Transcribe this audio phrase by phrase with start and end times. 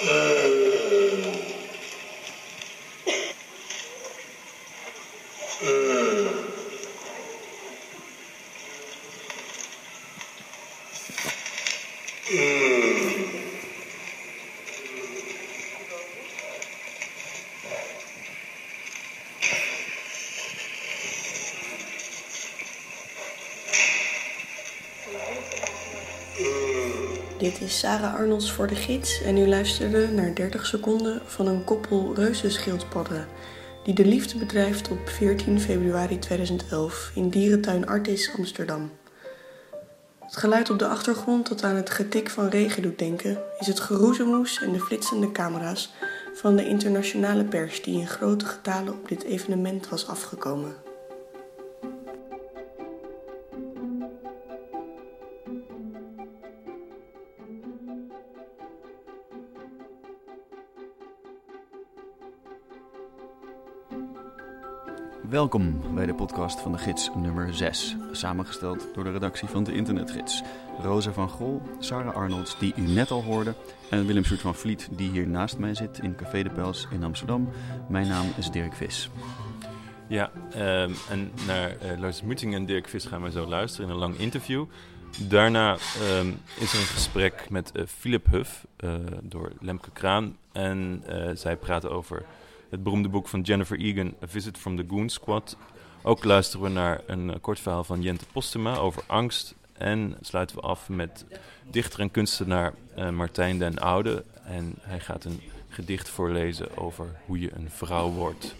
[0.00, 1.49] Dit
[27.60, 32.14] is Sarah Arnolds voor de gids en u luisterde naar 30 seconden van een koppel
[32.14, 33.26] reuzenschildpadden
[33.84, 38.90] die de liefde bedrijft op 14 februari 2011 in dierentuin Artis Amsterdam.
[40.20, 43.80] Het geluid op de achtergrond dat aan het getik van regen doet denken is het
[43.80, 45.92] geroezemoes en de flitsende camera's
[46.34, 50.89] van de internationale pers die in grote getalen op dit evenement was afgekomen.
[65.40, 69.72] Welkom bij de podcast van de gids nummer 6, samengesteld door de redactie van de
[69.72, 70.42] Internetgids.
[70.82, 73.54] Rosa van Gol, Sarah Arnolds, die u net al hoorde,
[73.90, 77.04] en Willem Soert van Vliet, die hier naast mij zit in Café de Pels in
[77.04, 77.48] Amsterdam.
[77.88, 79.10] Mijn naam is Dirk Vis.
[80.06, 83.92] Ja, um, en naar uh, Lars Muting en Dirk Vis gaan we zo luisteren in
[83.92, 84.64] een lang interview.
[85.28, 90.36] Daarna um, is er een gesprek met uh, Philip Huff uh, door Lemke Kraan.
[90.52, 91.04] En
[91.34, 92.24] zij praten over
[92.70, 95.56] het beroemde boek van Jennifer Egan, A Visit from the Goon Squad.
[96.02, 99.54] Ook luisteren we naar een kort verhaal van Jente Postuma over angst.
[99.72, 101.24] En sluiten we af met
[101.70, 104.24] dichter en kunstenaar uh, Martijn den Oude.
[104.44, 108.54] En hij gaat een gedicht voorlezen over hoe je een vrouw wordt.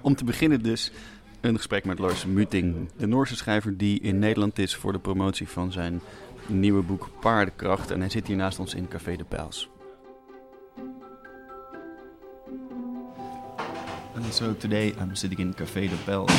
[0.00, 0.92] Om te beginnen dus
[1.40, 5.48] een gesprek met Lars Muting, de Noorse schrijver die in Nederland is voor de promotie
[5.48, 6.00] van zijn
[6.46, 7.90] nieuwe boek Paardenkracht.
[7.90, 9.68] En hij zit hier naast ons in Café de Pijls.
[14.30, 16.30] So today I'm sitting in Café de Pels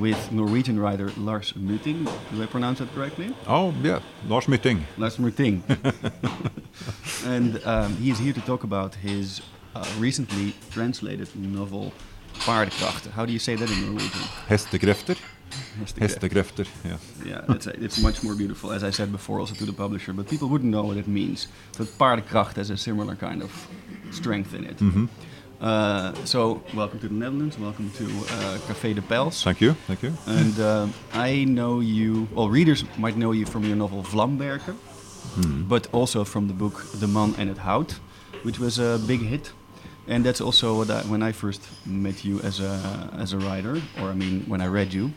[0.00, 2.04] with Norwegian writer Lars Mytting.
[2.32, 3.32] Do I pronounce that correctly?
[3.46, 4.82] Oh, yeah, Lars Mytting.
[4.96, 5.62] Lars Mytting.
[7.26, 9.40] and um, he is here to talk about his
[9.76, 11.92] uh, recently translated novel
[12.40, 13.12] Paardenkrachten.
[13.12, 14.22] How do you say that in Norwegian?
[14.48, 15.16] Hestekrefter.
[15.96, 16.96] Hestekrefter, yeah.
[17.24, 20.28] Yeah, it's, it's much more beautiful, as I said before, also to the publisher, but
[20.28, 21.46] people wouldn't know what it means.
[21.76, 23.68] But Paardenkracht has a similar kind of
[24.10, 24.80] strength in it.
[24.80, 25.08] Mm -hmm.
[25.60, 27.58] Uh, so, welcome to the Netherlands.
[27.58, 29.42] Welcome to uh, Café de Pels.
[29.42, 29.72] Thank you.
[29.88, 30.12] Thank you.
[30.26, 32.28] And uh, I know you.
[32.32, 34.76] Well, readers might know you from your novel Vlambergen,
[35.34, 35.62] hmm.
[35.62, 37.98] but also from the book The Man and het Hout,
[38.44, 39.52] which was a big hit.
[40.06, 43.82] And that's also what I, when I first met you as a as a writer,
[44.00, 45.10] or I mean, when I read you.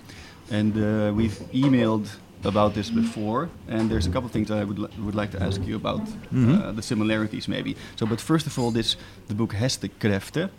[0.49, 2.09] And uh, we've emailed
[2.43, 5.43] about this before, and there's a couple of things I would li would like to
[5.43, 6.69] ask you about mm -hmm.
[6.69, 7.75] uh, the similarities, maybe.
[7.95, 8.97] So, but first of all, this
[9.27, 10.49] the book Hestekrefter.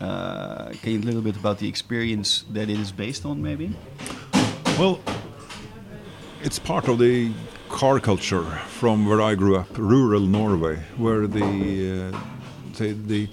[0.00, 0.06] Uh,
[0.82, 3.68] can you a little bit about the experience that it is based on, maybe?
[4.78, 4.98] Well,
[6.42, 7.30] it's part of the
[7.68, 12.18] car culture from where I grew up, rural Norway, where the uh,
[12.78, 13.28] the, the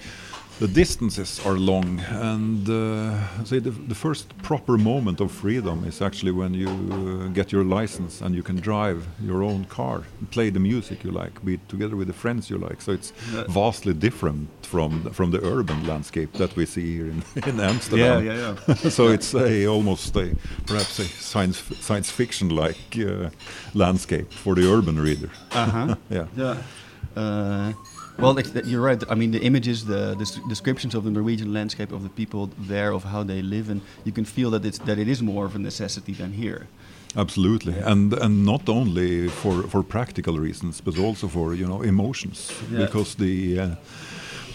[0.60, 6.02] the distances are long, and uh, say the, the, first proper moment of freedom is
[6.02, 10.50] actually when you uh, get your license and you can drive your own car, play
[10.50, 12.82] the music you like, be together with the friends you like.
[12.82, 13.12] So it's
[13.50, 18.26] vastly different from the, from the urban landscape that we see here in, in Amsterdam.
[18.26, 18.74] Yeah, yeah, yeah.
[18.90, 20.36] so it's a almost a
[20.66, 23.30] perhaps a science science fiction like uh,
[23.76, 25.30] landscape for the urban reader.
[25.52, 25.96] Uh huh.
[26.10, 26.26] yeah.
[26.36, 27.74] Yeah.
[28.20, 29.04] Well, you're right.
[29.10, 32.92] I mean, the images, the, the, descriptions of the Norwegian landscape, of the people there,
[32.92, 35.56] of how they live, and you can feel that it's that it is more of
[35.56, 36.68] a necessity than here.
[37.16, 37.92] Absolutely, yeah.
[37.92, 42.86] and and not only for for practical reasons, but also for you know emotions, yeah.
[42.86, 43.76] because the uh,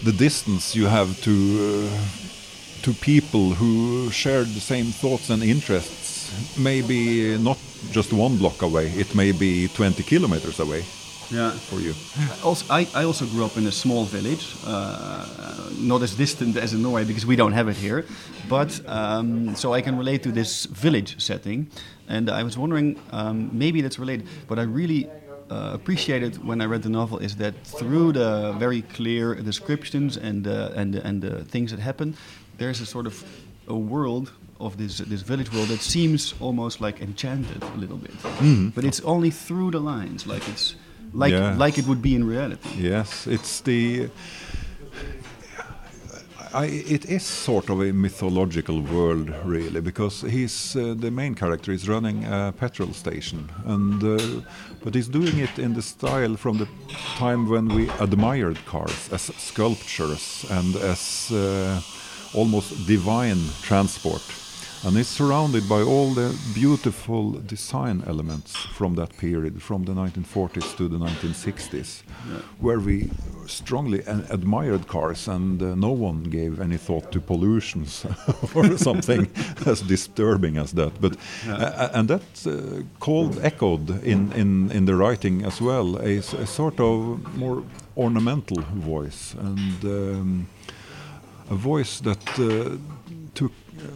[0.03, 1.89] the distance you have to uh,
[2.81, 7.57] to people who share the same thoughts and interests may be not
[7.91, 10.83] just one block away; it may be 20 kilometers away
[11.33, 11.51] yeah.
[11.51, 11.93] for you.
[12.43, 15.25] Also, I, I also grew up in a small village, uh,
[15.79, 18.05] not as distant as in Norway because we don't have it here,
[18.47, 21.67] but um, so I can relate to this village setting.
[22.07, 25.09] And I was wondering, um, maybe that's related, but I really
[25.49, 30.47] uh, appreciated when I read the novel is that through the very clear descriptions and
[30.47, 32.15] uh, and and the things that happen,
[32.57, 33.23] there's a sort of
[33.67, 38.17] a world of this this village world that seems almost like enchanted a little bit,
[38.39, 38.73] mm.
[38.75, 40.75] but it's only through the lines, like it's
[41.13, 41.55] like yeah.
[41.57, 42.69] like it would be in reality.
[42.77, 44.09] Yes, it's the.
[46.55, 51.71] I, it is sort of a mythological world, really, because he's uh, the main character
[51.71, 54.41] is running a petrol station, and uh,
[54.83, 56.67] but he's doing it in the style from the
[57.17, 61.81] time when we admired cars as sculptures and as uh,
[62.35, 64.21] almost divine transport
[64.85, 70.75] and it's surrounded by all the beautiful design elements from that period, from the 1940s
[70.77, 72.39] to the 1960s, yeah.
[72.59, 73.09] where we
[73.47, 73.99] strongly
[74.29, 78.05] admired cars and uh, no one gave any thought to pollutions
[78.55, 79.29] or something
[79.65, 80.99] as disturbing as that.
[80.99, 81.15] But
[81.47, 81.55] yeah.
[81.55, 86.45] uh, and that uh, called echoed in, in, in the writing as well, a, a
[86.45, 87.63] sort of more
[87.95, 90.47] ornamental voice and um,
[91.49, 92.77] a voice that uh,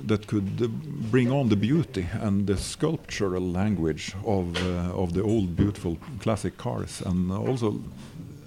[0.05, 0.67] that could uh,
[1.11, 6.57] bring on the beauty and the sculptural language of uh, of the old beautiful classic
[6.57, 7.79] cars, and also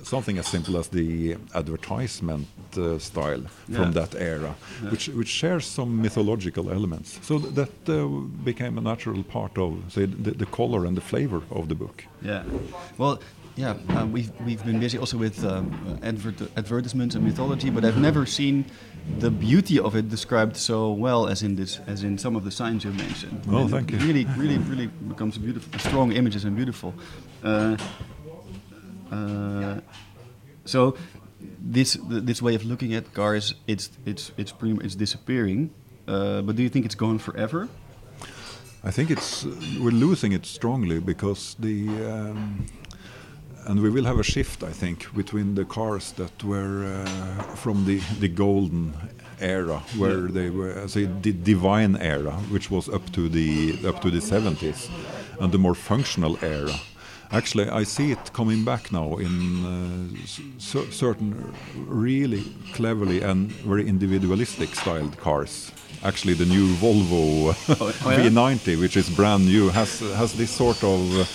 [0.02, 2.46] something as simple as the advertisement
[2.76, 3.76] uh, style yeah.
[3.76, 4.90] from that era, yeah.
[4.90, 7.18] which which shares some mythological elements.
[7.22, 7.96] So th that uh,
[8.44, 12.04] became a natural part of say the, the, color and the flavor of the book.
[12.22, 12.42] Yeah,
[12.98, 13.18] well.
[13.56, 15.64] Yeah, um, we've, we've been busy also with um,
[16.02, 18.64] advert advertisements and mythology, but I've never seen
[19.18, 22.50] the beauty of it described so well as in this as in some of the
[22.50, 23.42] signs you mentioned.
[23.48, 23.98] Oh, and thank you.
[23.98, 26.94] Really, really, really becomes beautiful, strong images and beautiful.
[27.42, 27.76] Uh,
[29.10, 29.80] uh,
[30.64, 30.96] so
[31.60, 35.70] this this way of looking at cars, it's it's it's pretty it's disappearing.
[36.06, 37.68] Uh, but do you think it's gone forever?
[38.82, 39.44] I think it's
[39.78, 41.88] we're losing it strongly because the.
[42.10, 42.66] Um,
[43.66, 47.84] and we will have a shift, I think, between the cars that were uh, from
[47.84, 48.94] the, the golden
[49.40, 50.32] era, where yeah.
[50.32, 54.90] they were, say, the divine era, which was up to the up to the 70s,
[55.40, 56.74] and the more functional era.
[57.32, 60.26] Actually, I see it coming back now in uh,
[60.58, 62.42] certain really
[62.74, 65.70] cleverly and very individualistic styled cars.
[66.02, 68.28] Actually, the new Volvo oh, oh yeah?
[68.28, 71.28] V90, which is brand new, has has this sort of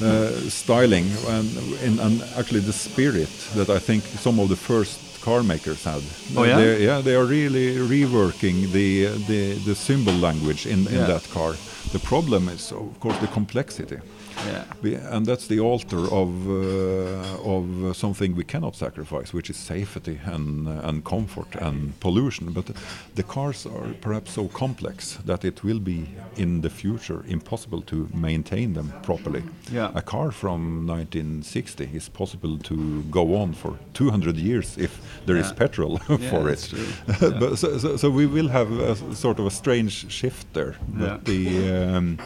[0.00, 5.22] Uh, styling and, and, and, actually the spirit that I think some of the first
[5.22, 6.02] car makers had.
[6.36, 10.94] Oh yeah, they, yeah, they are really reworking the the, the symbol language in, in
[10.94, 11.06] yeah.
[11.06, 11.54] that car.
[11.92, 13.96] The problem is, of course, the complexity.
[14.44, 15.14] Yeah.
[15.14, 20.68] and that's the altar of uh, of something we cannot sacrifice, which is safety and
[20.68, 22.52] uh, and comfort and pollution.
[22.52, 22.70] But
[23.14, 26.06] the cars are perhaps so complex that it will be
[26.36, 29.42] in the future impossible to maintain them properly.
[29.72, 29.90] Yeah.
[29.94, 35.44] A car from 1960 is possible to go on for 200 years if there yeah.
[35.44, 35.98] is petrol
[36.30, 36.72] for it.
[37.20, 40.76] but so, so, so, we will have a sort of a strange shift there.
[40.88, 42.18] But the um,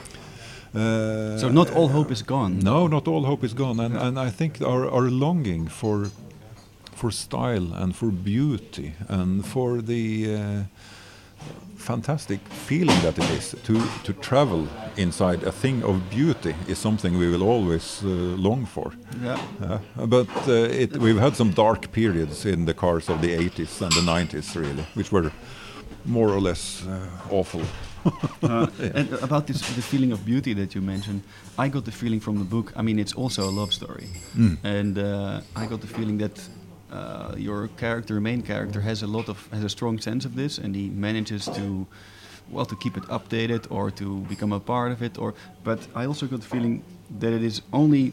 [0.74, 2.60] uh, so not all hope is gone.
[2.60, 4.06] No, not all hope is gone, and, yeah.
[4.06, 6.10] and I think our, our longing for
[6.94, 10.62] for style and for beauty and for the uh,
[11.76, 17.18] fantastic feeling that it is to to travel inside a thing of beauty is something
[17.18, 18.92] we will always uh, long for.
[19.22, 19.38] Yeah.
[19.96, 20.52] but uh,
[20.82, 24.54] it, we've had some dark periods in the cars of the 80s and the 90s,
[24.54, 25.32] really, which were
[26.04, 27.62] more or less uh, awful.
[28.42, 31.22] uh, and about this, the feeling of beauty that you mentioned,
[31.58, 32.72] I got the feeling from the book.
[32.76, 34.56] I mean, it's also a love story, mm.
[34.64, 36.40] and uh, I got the feeling that
[36.92, 40.58] uh, your character, main character, has a lot of has a strong sense of this,
[40.58, 41.86] and he manages to,
[42.50, 45.18] well, to keep it updated or to become a part of it.
[45.18, 46.82] Or, but I also got the feeling
[47.18, 48.12] that it is only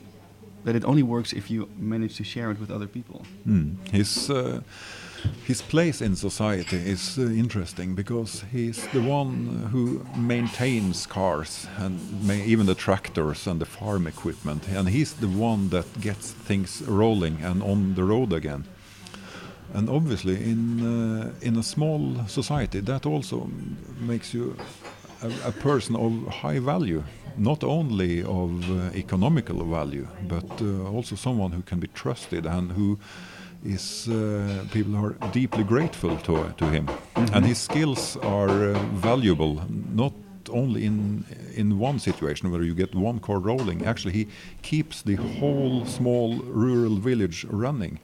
[0.64, 3.26] that it only works if you manage to share it with other people.
[3.48, 3.76] Mm.
[3.90, 4.30] His
[5.46, 12.00] his place in society is uh, interesting because he's the one who maintains cars and
[12.30, 17.42] even the tractors and the farm equipment, and he's the one that gets things rolling
[17.44, 18.66] and on the road again.
[19.74, 23.50] And obviously, in uh, in a small society, that also
[24.00, 24.56] makes you
[25.22, 27.04] a, a person of high value,
[27.38, 32.72] not only of uh, economical value, but uh, also someone who can be trusted and
[32.72, 32.98] who
[33.68, 37.36] is uh, people are deeply grateful to to him, mm -hmm.
[37.36, 39.62] and his skills are uh, valuable
[39.96, 40.14] not
[40.50, 43.86] only in in one situation where you get one car rolling.
[43.86, 44.28] Actually, he
[44.62, 48.00] keeps the whole small rural village running,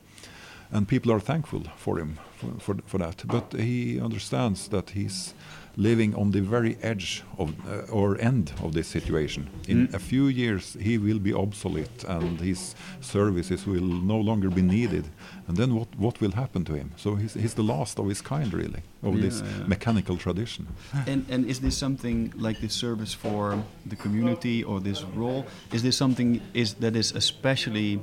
[0.72, 3.24] and people are thankful for him for for, for that.
[3.28, 5.34] But he understands that he's
[5.76, 9.48] living on the very edge of uh, or end of this situation.
[9.68, 9.94] In mm.
[9.94, 15.06] a few years, he will be obsolete, and his services will no longer be needed.
[15.48, 16.92] And then what what will happen to him?
[16.96, 19.68] So he's, he's the last of his kind, really, of yeah, this yeah.
[19.68, 20.68] mechanical tradition.
[21.08, 25.46] And and is this something like this service for the community or this role?
[25.72, 28.00] Is this something is that is especially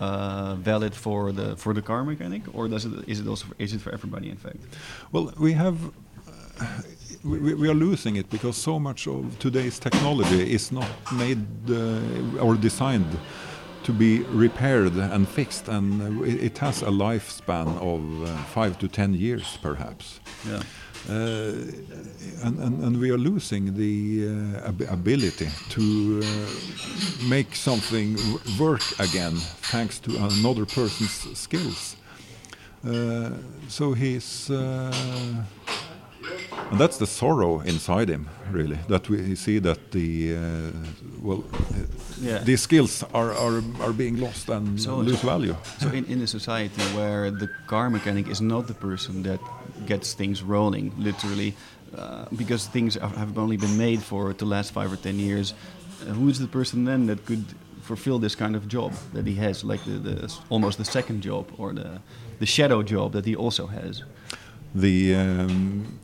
[0.00, 3.72] uh, valid for the for the car mechanic, or does it is it also is
[3.72, 4.28] it for everybody?
[4.30, 4.58] In fact,
[5.12, 5.76] Well, we have.
[7.24, 12.40] We, we- are losing it because so much of today's technology is not made uh,
[12.44, 13.18] or designed
[13.84, 18.78] to be repaired and fixed, and uh, it, it has a lifespan of uh, five
[18.78, 20.20] to ten years, perhaps.
[20.46, 20.62] yeah.
[21.08, 21.12] Uh,
[22.44, 28.16] and, and, and we are losing the uh, ab- ability to uh, make something
[28.58, 29.34] work again
[29.72, 31.96] thanks to another person's skills.
[32.86, 33.30] Uh,
[33.68, 34.50] so he's.
[36.70, 38.78] And that's the sorrow inside him, really.
[38.88, 40.70] That we see that the uh,
[41.22, 41.42] well,
[42.22, 42.44] Yeah.
[42.44, 45.54] these skills are, are are being lost and So- lose value.
[45.78, 49.40] So in, in a society where the car mechanic is not the person that
[49.86, 51.52] gets things rolling, literally,
[51.96, 55.54] uh, because things have have only been made for the last five or ten years,
[55.54, 57.44] uh, who is the person then that could
[57.82, 61.44] fulfill this kind of job that he has, like the, the almost the second job
[61.58, 62.00] or the
[62.38, 64.02] the shadow job that he also has?
[64.74, 65.98] The um,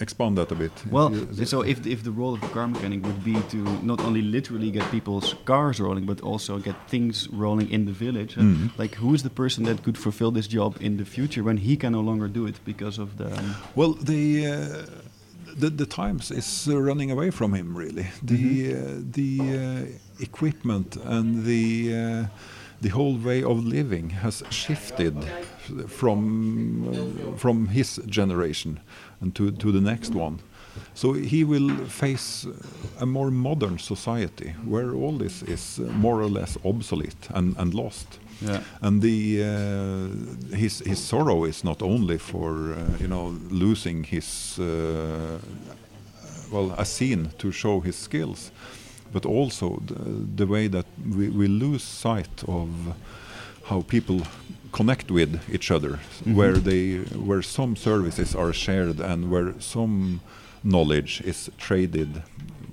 [0.00, 0.72] expand that a bit.
[0.90, 4.00] Well, You- so if if the role of a car mechanic would be to not
[4.00, 8.42] only literally get people's cars rolling, but also get things rolling in the village, uh,
[8.42, 8.70] Mhm.
[8.78, 11.76] like who is the person that could fulfill this job in the future when he
[11.76, 13.26] can no longer do it because of the?
[13.26, 14.86] um, Well, the uh,
[15.60, 18.06] the, the times is running away from him really.
[18.22, 18.76] The Mm-hmm.
[18.76, 22.26] uh, the uh, equipment and the uh,
[22.82, 25.14] the whole way of living has shifted
[25.86, 28.78] from uh, from his generation
[29.20, 30.38] and to to the next one.
[30.94, 32.46] So he will face
[33.00, 38.18] a more modern society where all this is more or less obsolete and, and lost.
[38.40, 38.60] Yeah.
[38.80, 44.58] And the uh, his his sorrow is not only for uh, you know losing his
[44.58, 45.38] uh,
[46.50, 48.50] well a scene to show his skills,
[49.12, 49.94] but also the,
[50.36, 50.86] the way that
[51.16, 52.68] we, we lose sight of
[53.70, 54.20] how people
[54.72, 55.98] connect with each other,
[56.38, 56.98] where they
[57.28, 60.20] where some services are shared and where some
[60.62, 62.22] knowledge is traded.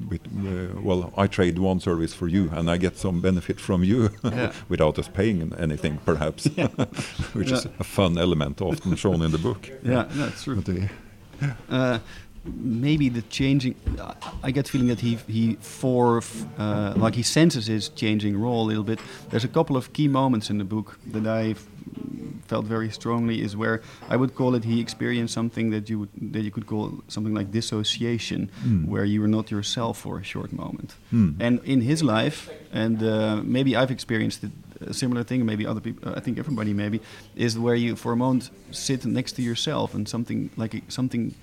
[0.10, 3.84] With, uh, well, I trade one service for you, and I get some benefit from
[3.84, 4.52] you Yeah.
[4.70, 6.46] without us paying anything, perhaps,
[7.34, 9.70] which is a fun element often shown in the book.
[9.84, 10.56] Yeah, that's true.
[10.56, 10.90] But the-
[11.70, 12.00] Uh,
[12.56, 13.76] maybe the changing.
[14.44, 16.22] I get the feeling that he he for
[16.58, 19.00] uh, like he senses his changing role a little bit.
[19.30, 21.56] There's a couple of key moments in the book that I
[22.48, 26.10] felt very strongly is where I would call it he experienced something that you would
[26.34, 28.86] that you could call something like dissociation, Mm.
[28.88, 30.96] where you were not yourself for a short moment.
[31.12, 31.36] Mm.
[31.40, 34.52] And in his life, and uh, maybe I've experienced it,
[34.90, 35.46] a similar thing.
[35.46, 37.00] Maybe other people, I think everybody maybe,
[37.36, 41.34] is where you for a moment sit next to yourself and something like a, something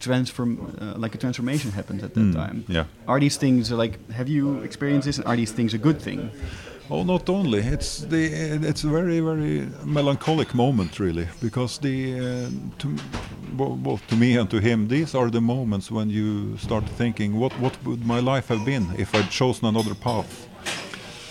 [0.00, 2.64] transform, uh, like a transformation happens at that Mm, time.
[2.68, 2.84] yeah.
[3.06, 3.98] Are these things like?
[4.12, 5.18] Have you experienced this?
[5.18, 6.30] And are these things a good thing?
[6.92, 8.22] Oh, not only it's the
[8.70, 12.88] it's a very very melancholic moment really because the uh, to
[13.56, 17.38] bo- both to me and to him these are the moments when you start thinking
[17.38, 20.48] what what would my life have been if I'd chosen another path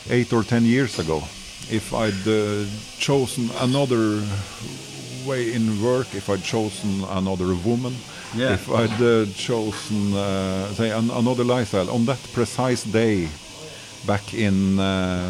[0.09, 1.17] eight or ten years ago
[1.69, 2.65] if I'd uh,
[2.99, 4.21] chosen another
[5.25, 7.93] way in work if I'd chosen another woman
[8.35, 8.53] Yeah.
[8.53, 13.27] if I'd uh, chosen uh, say an, another lifestyle on that precise day
[14.07, 15.29] back in uh,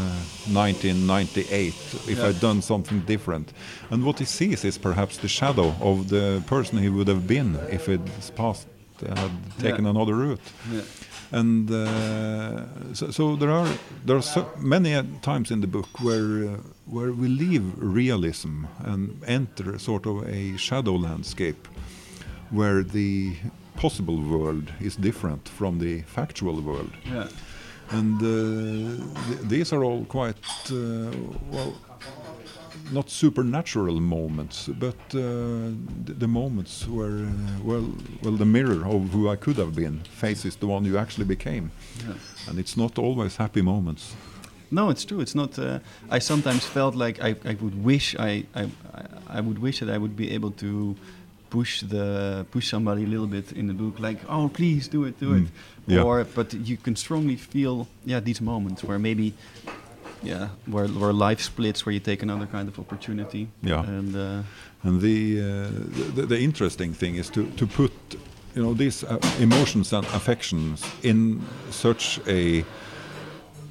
[0.51, 1.73] 1998
[2.07, 2.27] if Yeah.
[2.27, 3.53] I'd done something different.
[3.91, 7.55] And what he sees is perhaps the shadow of the person he would have been
[7.71, 8.67] if his past
[8.99, 9.91] had taken Yeah.
[9.91, 10.41] another route.
[11.31, 13.67] And uh, so, so there are
[14.05, 16.57] there are so many times in the book where uh,
[16.87, 21.67] where we leave realism and enter sort of a shadow landscape
[22.51, 23.33] where the
[23.75, 27.27] possible world is different from the factual world Yeah.
[27.91, 30.35] and uh, th- these are all quite
[30.71, 31.11] uh,
[31.51, 31.73] well
[32.91, 35.19] not supernatural moments but uh,
[36.05, 37.85] the, the moments where uh, well
[38.23, 41.71] well the mirror of who I could have been faces the one you actually became
[42.07, 42.15] Yeah.
[42.49, 44.15] and it's not always happy moments
[44.71, 45.19] No, it's true.
[45.21, 45.57] It's not.
[45.57, 45.79] Uh,
[46.17, 48.63] I sometimes felt like I, I would wish I, I
[49.37, 50.95] I- would wish that I would be able to
[51.49, 55.19] push the push somebody a little bit in the book, like oh please do it,
[55.19, 55.43] do it.
[55.43, 55.49] Mm.
[55.87, 56.03] Yeah.
[56.05, 59.33] Or but you can strongly feel yeah these moments where maybe
[60.23, 63.47] yeah where where life splits, where you take another kind of opportunity.
[63.63, 63.97] Yeah.
[63.97, 64.43] And uh,
[64.83, 65.69] And the, uh,
[66.15, 67.91] the the interesting thing is to to put
[68.55, 72.63] you know these uh, emotions and affections in such a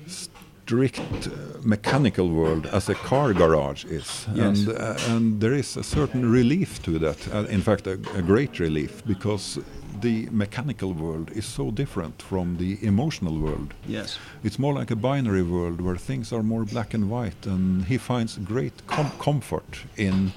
[0.06, 1.30] strict uh,
[1.62, 4.46] mechanical world as a car garage is, Yes.
[4.66, 7.16] and uh, and there is a certain relief to that.
[7.32, 9.60] Uh, in fact, a, a great relief because
[10.00, 13.74] the mechanical world is so different from the emotional world.
[13.86, 14.18] Yes.
[14.44, 17.98] It's more like a binary world where things are more black and white, and he
[17.98, 20.32] finds great com- comfort in,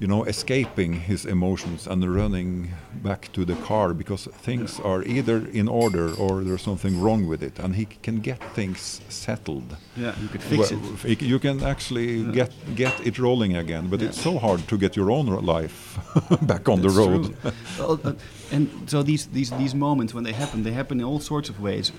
[0.00, 2.72] you know, escaping his emotions and running
[3.02, 7.42] back to the car because things are either in order or there's something wrong with
[7.42, 9.76] it, and he can get things settled.
[9.96, 11.22] Yeah, you could fix Well, it.
[11.22, 15.10] You can actually get get it rolling again, but it's so hard to get your
[15.10, 15.98] own life
[16.42, 17.36] back on the road.
[17.78, 18.12] Well, uh,
[18.52, 21.60] and so these, these these moments when they happen, they happen in all sorts of
[21.60, 21.92] ways.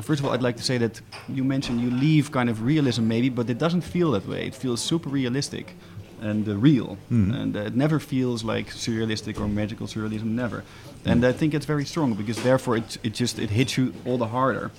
[0.00, 3.06] First of all, I'd like to say that you mentioned you leave kind of realism
[3.06, 4.46] maybe, but it doesn't feel that way.
[4.46, 5.74] It feels super realistic
[6.22, 10.24] and uh, real, and uh, it never feels like surrealistic or magical surrealism.
[10.24, 10.64] Never,
[11.04, 14.18] and I think it's very strong because therefore it it just it hits you all
[14.18, 14.70] the harder.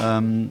[0.00, 0.50] Um,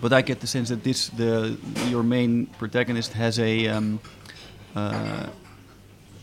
[0.00, 1.56] but I get the sense that this the
[1.88, 4.00] your main protagonist has a um,
[4.74, 5.26] uh,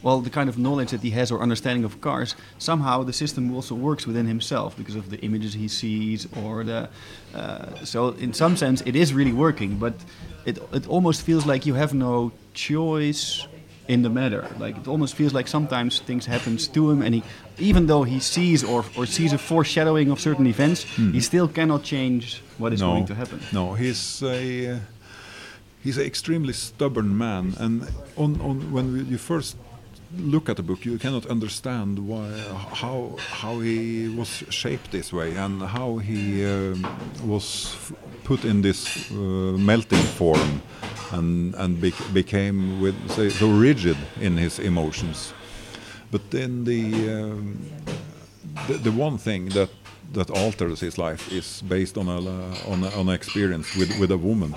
[0.05, 3.55] well, the kind of knowledge that he has or understanding of cars, somehow the system
[3.55, 6.87] also works within himself because of the images he sees or the.
[7.33, 9.95] Uh, so in some sense, it is really working, but
[10.45, 13.47] it it almost feels like you have no choice
[13.87, 14.47] in the matter.
[14.59, 17.23] Like it almost feels like sometimes things happens to him, and he,
[17.57, 20.83] even though he sees or or sees a foreshadowing of certain events,
[21.13, 23.39] he still cannot change what is going to happen.
[23.51, 24.79] No, he's a uh,
[25.83, 29.57] he's an extremely stubborn man, and on, on when we, you first
[30.17, 32.29] look at the book, you cannot understand why
[32.73, 36.85] how how he was shaped this way and how he um,
[37.23, 37.75] was
[38.23, 39.15] put in this uh,
[39.57, 40.61] melting form
[41.11, 45.33] and and bec- became with say, so rigid in his emotions.
[46.11, 47.59] But then the um,
[48.67, 49.69] the, the one thing that
[50.13, 52.17] that alters his life is based on a
[52.71, 54.53] on a, on an experience with with a woman,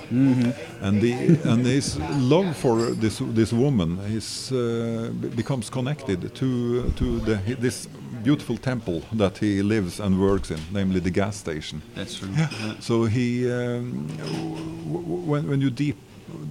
[0.80, 1.12] and the
[1.44, 1.98] and his
[2.30, 7.88] love for this this woman is uh, becomes connected to to the this
[8.24, 11.80] beautiful temple that he lives and works in, namely the gas station.
[11.94, 12.28] That's true.
[12.36, 12.48] Yeah.
[12.80, 15.96] So he, um, w- w- when when you deep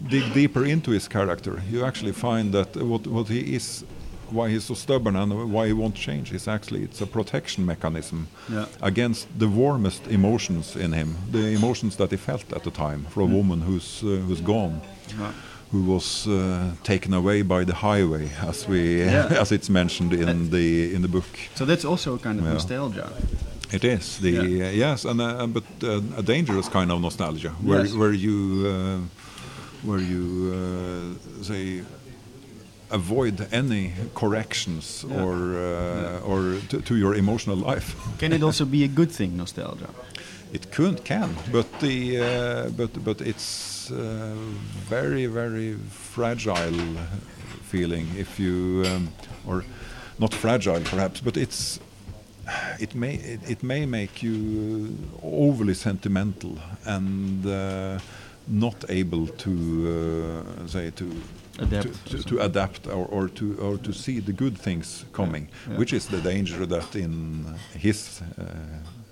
[0.09, 3.83] dig deeper into his character, you actually find that what what he is,
[4.31, 8.27] why he's so stubborn and why he won't change is actually it's a protection mechanism
[8.51, 8.65] Yeah.
[8.81, 13.21] against the warmest emotions in him, the emotions that he felt at the time for
[13.21, 14.81] a woman who's uh, who's gone.
[15.19, 15.31] Yeah.
[15.73, 19.27] Who was uh, taken away by the highway, as we, Yeah.
[19.41, 21.25] as it's mentioned in the in the book.
[21.55, 23.09] So that's also a kind of nostalgia.
[23.73, 27.83] It is the uh, yes, and uh, but uh, a dangerous kind of nostalgia, where
[27.85, 27.93] Yes.
[27.95, 28.99] where you uh,
[29.83, 31.81] where you uh, say
[32.89, 35.23] avoid any corrections Yeah.
[35.23, 37.95] or uh, or to, to your emotional life.
[38.19, 39.89] Can it also be a good thing, nostalgia?
[40.53, 44.33] It could can, but the uh, but but it's uh,
[44.89, 46.79] very very fragile
[47.63, 49.07] feeling if you um,
[49.45, 49.63] or
[50.19, 51.79] not fragile perhaps, but it's
[52.79, 57.99] it may it, it may make you overly sentimental and uh,
[58.47, 59.51] not able to
[60.63, 61.05] uh, say to
[61.59, 65.47] Adapt to, to, to adapt or, or to or to see the good things coming,
[65.69, 65.77] yeah.
[65.79, 67.45] which is the danger that in
[67.79, 68.43] his uh,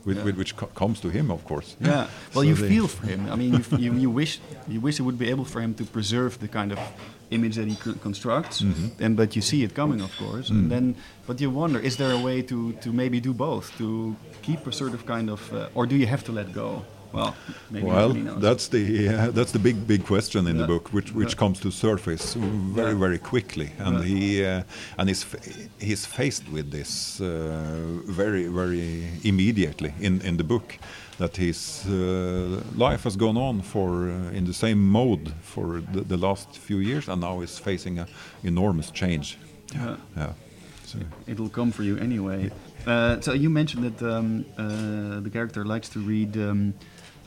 [0.06, 0.26] with, Yeah.
[0.26, 1.76] with which co- comes to him, of course.
[1.82, 1.92] Yeah.
[2.34, 3.20] Well, So you feel for him.
[3.32, 5.74] I mean, you, f- you, you wish you wish it would be able for him
[5.76, 6.80] to preserve the kind of
[7.32, 8.62] image that he co- constructs,
[9.00, 10.96] and but you see it coming, of course, and then
[11.28, 14.72] but you wonder, is there a way to to maybe do both, to keep a
[14.72, 16.84] sort of kind of, uh, or do you have to let go?
[17.16, 17.36] Well,
[17.72, 20.62] maybe Well, that's the uh, that's the big big question in Yeah.
[20.66, 21.40] the book, which which Yeah.
[21.40, 22.36] comes to surface
[22.76, 23.00] very Yeah.
[23.00, 24.64] very quickly, and he uh,
[24.98, 25.40] and he's fa-
[25.80, 27.28] he's faced with this uh,
[28.18, 30.78] very very immediately in in the book
[31.18, 36.02] that his uh, life has gone on for uh, in the same mode for the,
[36.02, 38.06] the last few years, and now is facing a
[38.44, 39.38] enormous change.
[39.74, 39.96] Yeah.
[40.18, 40.34] Yeah.
[40.86, 40.98] So,
[41.28, 42.52] it will come for you anyway.
[42.88, 46.74] Uh, so you mentioned that um, uh, the character likes to read um,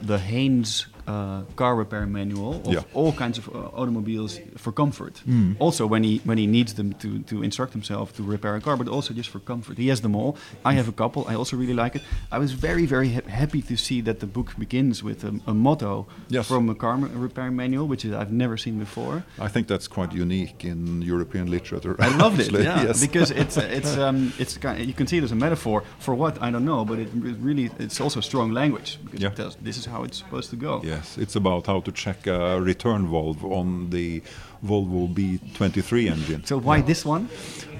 [0.00, 2.82] the Haynes uh, car repair manual of Yeah.
[2.98, 5.14] all kinds of uh, automobiles for comfort.
[5.24, 5.52] Hmm.
[5.58, 8.76] Also, when he when he needs them to, to instruct himself to repair a car,
[8.76, 9.78] but also just for comfort.
[9.78, 10.36] He has them all.
[10.70, 11.20] I have a couple.
[11.32, 12.02] I also really like it.
[12.30, 15.54] I was very very ha- happy to see that the book begins with a, a
[15.54, 16.46] motto Yes.
[16.48, 16.96] from a car
[17.28, 19.22] repair manual, which is I've never seen before.
[19.46, 21.96] I think that's quite unique in European literature.
[21.98, 23.00] I loved it, yeah, yes.
[23.00, 26.34] because it's it's um, it's kind you can see it as a metaphor for what
[26.46, 27.08] I don't know, but it
[27.48, 29.30] really it's also strong language because Yeah.
[29.32, 30.82] it tells this is how it's supposed to go.
[30.98, 34.20] Yes, it's about how to check a return valve on the
[34.64, 36.44] Volvo B23 engine.
[36.44, 37.28] So why this one?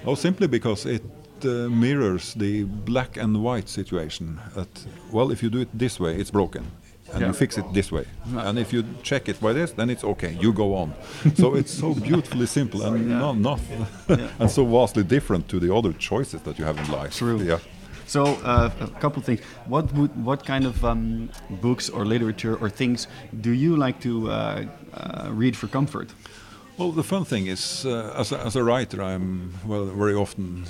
[0.07, 1.02] Oh, simply because it
[1.44, 4.38] uh, mirrors the black and white situation.
[4.54, 4.68] That
[5.12, 6.64] well, if you do it this way, it's broken,
[7.12, 7.28] and Yeah.
[7.28, 8.04] you fix it this way.
[8.37, 10.37] And if you check it by this, then it's okay.
[10.40, 10.92] You go on.
[11.35, 13.18] so it's so beautifully simple and Yeah.
[13.18, 13.61] not, not
[14.09, 14.28] Yeah.
[14.40, 17.16] and so vastly different to the other choices that you have in life.
[17.18, 17.42] True.
[17.42, 17.59] Yeah.
[18.09, 19.40] So uh, a couple of things.
[19.68, 21.29] What would what kind of um,
[21.61, 23.07] books or literature or things
[23.40, 26.09] do you like to uh, uh, read for comfort?
[26.79, 30.64] Well, the fun thing is, uh, as, a, as a writer, I'm well very often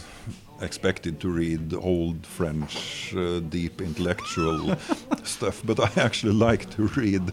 [0.61, 4.75] expected to read old French, uh, deep intellectual
[5.23, 7.33] stuff, but I actually like to read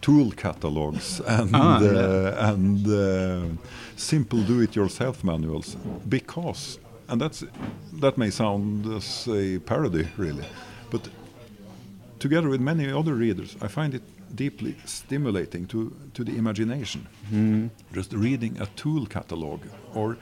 [0.00, 1.90] tool catalogs and Ah, yeah.
[1.90, 3.40] uh, and uh,
[3.96, 5.76] simple do-it-yourself manuals
[6.08, 7.44] because, and that's
[8.00, 10.44] that may sound as a parody, really,
[10.90, 11.08] but
[12.18, 14.02] together with many other readers, I find it
[14.34, 17.06] deeply stimulating to, to the imagination.
[17.26, 17.68] Mm-hmm.
[17.94, 19.60] Just reading a tool catalog
[19.94, 20.18] or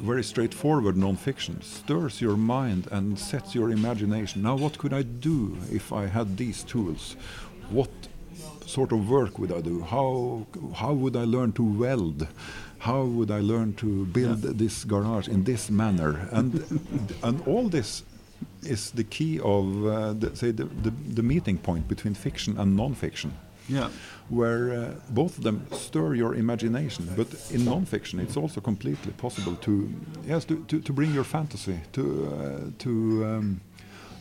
[0.00, 4.42] very straightforward non-fiction stirs your mind and sets your imagination.
[4.42, 7.16] Now, what could I do if I had these tools?
[7.70, 7.90] What
[8.66, 9.82] sort of work would I do?
[9.82, 12.26] How how would I learn to weld?
[12.82, 16.28] How would I learn to build this garage in this manner?
[16.32, 16.54] And
[17.22, 18.02] and all this
[18.62, 22.76] is the key of uh, the, say the, the, the meeting point between fiction and
[22.76, 23.32] non-fiction
[23.68, 23.88] Yeah.
[24.28, 27.08] where uh, both of them stir your imagination.
[27.16, 29.88] But in non-fiction, it's also completely possible to
[30.28, 32.90] yes to, to, to bring your fantasy to uh, to.
[33.24, 33.60] Um,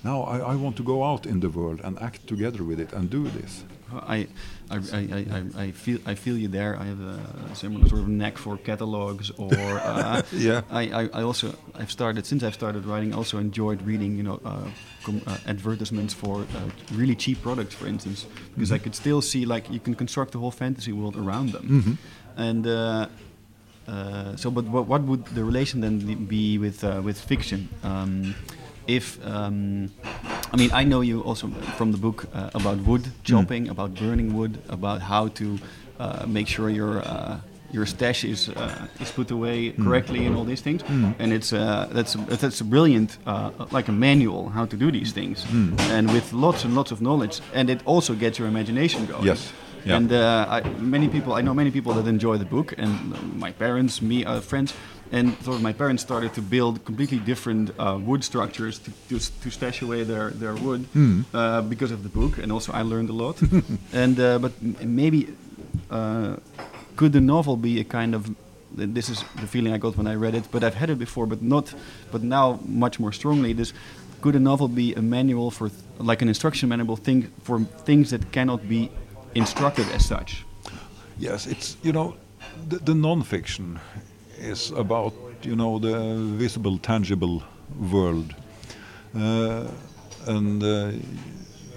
[0.04, 2.94] now I, I want to go out in the world and act together with it
[2.94, 3.64] and do this.
[3.94, 4.28] I,
[4.72, 6.74] I, I, I, I feel I feel you there.
[6.80, 10.62] I have a similar sort of knack for catalogs, or uh, Yeah.
[10.70, 13.14] I, I, I also I've started since I've started writing.
[13.14, 14.68] Also enjoyed reading, you know, uh,
[15.04, 16.46] com- uh, advertisements for uh,
[16.94, 20.40] really cheap products, for instance, because I could still see like you can construct the
[20.40, 21.98] whole fantasy world around them,
[22.38, 22.66] and.
[22.68, 23.08] Uh,
[23.88, 27.68] uh, so, but what, what would the relation then be with uh, with fiction?
[27.84, 28.36] Um,
[28.88, 29.90] if um,
[30.54, 34.34] I mean, I know you also from the book uh, about wood chopping, about burning
[34.36, 35.58] wood, about how to
[36.00, 37.40] uh, make sure your uh,
[37.72, 40.82] your stash is uh, is put away correctly and all these things.
[41.20, 45.14] And it's uh, that's that's a brilliant uh, like a manual how to do these
[45.14, 45.46] things,
[45.92, 49.24] and with lots and lots of knowledge, and it also gets your imagination going.
[49.26, 49.54] Yes.
[49.86, 49.98] Yeah.
[49.98, 52.92] And uh, I, many people, I know many people that enjoy the book, and
[53.40, 54.76] my parents, me, uh, friends,
[55.12, 59.50] and so my parents started to build completely different uh, wood structures to, to, to
[59.52, 60.86] stash away their, their wood
[61.34, 63.42] uh, because of the book, and also I learned a lot.
[63.94, 65.28] and uh, but m- maybe
[65.90, 66.38] uh,
[66.96, 68.34] could the novel be a kind of
[68.74, 71.26] this is the feeling I got when I read it, but I've had it before,
[71.26, 71.74] but not,
[72.12, 73.52] but now much more strongly.
[73.54, 73.74] This
[74.22, 78.12] could a novel be a manual for th- like an instruction manual thing for things
[78.12, 78.90] that cannot be
[79.36, 80.46] instructed as such?
[81.20, 82.16] Yes, it's you know,
[82.70, 83.80] the, the non-fiction
[84.42, 87.44] is about you know the visible, tangible
[87.92, 88.36] world,
[89.16, 89.68] uh,
[90.28, 90.92] and uh,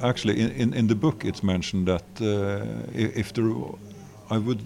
[0.03, 3.53] actually in, in in the book it's mentioned that uh, if there,
[4.31, 4.62] I would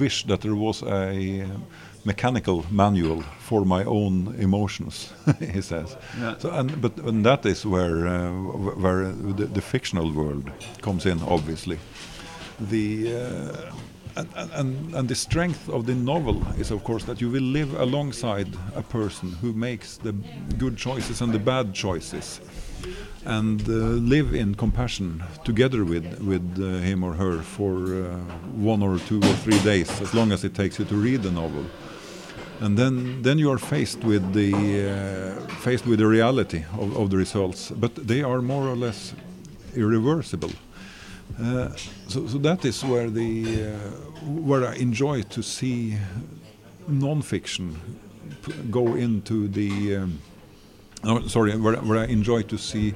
[0.00, 1.64] wish that there was a um,
[2.04, 5.12] mechanical manual for my own emotions,
[5.54, 5.96] he says.
[6.20, 6.38] Yeah.
[6.38, 8.30] So, and but and that is where uh,
[8.82, 10.50] where the, the fictional world
[10.82, 11.78] comes in, obviously
[12.60, 13.72] the uh,
[14.18, 17.74] and, and- and the strength of the novel is of course that you will live
[17.80, 20.12] alongside a person who makes the
[20.58, 22.40] good choices and the bad choices
[23.24, 23.72] and uh,
[24.14, 28.16] live in compassion together with with uh, him or her for uh,
[28.72, 31.30] one or two or three days as long as it takes you to read the
[31.30, 31.64] novel.
[32.60, 37.08] And then then you are faced with the uh, faced with the reality of, of
[37.10, 39.14] the results but they are more or less
[39.74, 40.50] irreversible
[41.40, 41.68] uh,
[42.08, 43.68] so, so that is where the uh,
[44.48, 45.96] where I enjoy to see
[46.88, 47.76] non-fiction
[48.42, 50.18] p- go into the um,
[51.04, 52.94] oh, sorry where, where I enjoy to see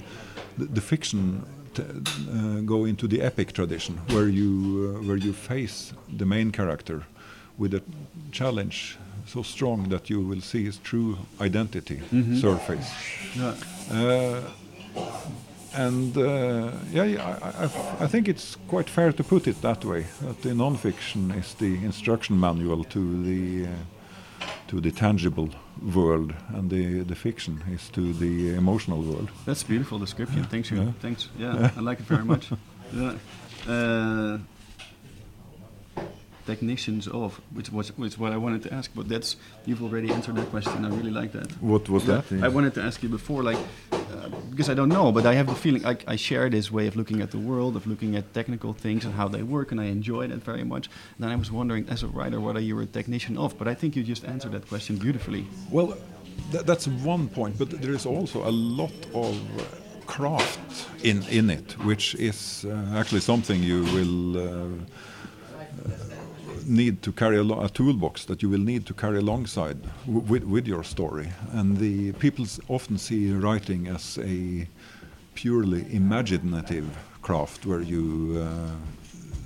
[0.58, 5.32] the, the fiction t- uh, go into the epic tradition where you uh, where you
[5.32, 7.02] face the main character
[7.58, 7.82] with a
[8.32, 12.00] challenge so strong that you will see his true identity
[12.40, 12.90] surface
[13.36, 13.54] Yeah.
[15.74, 19.84] And uh, yeah, yeah I, I, I think it's quite fair to put it that
[19.84, 20.06] way.
[20.20, 25.50] That the non-fiction is the instruction manual to the uh, to the tangible
[25.94, 29.30] world, and the the fiction is to the emotional world.
[29.44, 30.44] That's a beautiful description.
[30.44, 30.80] Thanks, you.
[30.80, 30.92] Yeah.
[31.00, 31.28] Thanks.
[31.38, 32.50] Yeah, I like it very much.
[32.92, 33.14] yeah.
[33.68, 34.38] Uh,
[36.46, 40.36] technicians of, which was which what I wanted to ask, but that's you've already answered
[40.36, 40.84] that question.
[40.84, 41.50] I really like that.
[41.62, 42.24] What was that?
[42.42, 43.58] I wanted to ask you before, like,
[43.92, 46.86] uh, because I don't know, but I have the feeling I, I share this way
[46.86, 49.80] of looking at the world, of looking at technical things and how they work, and
[49.80, 50.88] I enjoy that very much.
[51.18, 53.56] then I was wondering, as a writer, what are you a technician of?
[53.58, 55.46] But I think you just answered that question beautifully.
[55.70, 55.96] Well,
[56.52, 59.62] th- that's one point, but there is also a lot of uh,
[60.06, 64.36] craft in in it, which is uh, actually something you will.
[64.36, 64.68] Uh,
[66.66, 70.44] need to carry a, a toolbox that you will need to carry alongside w- with,
[70.44, 71.28] with your story.
[71.52, 74.66] And the people often see writing as a
[75.34, 76.86] purely imaginative
[77.22, 78.70] craft where you uh,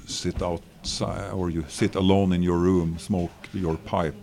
[0.06, 4.14] sit outside or you sit alone in your room, smoke your pipe,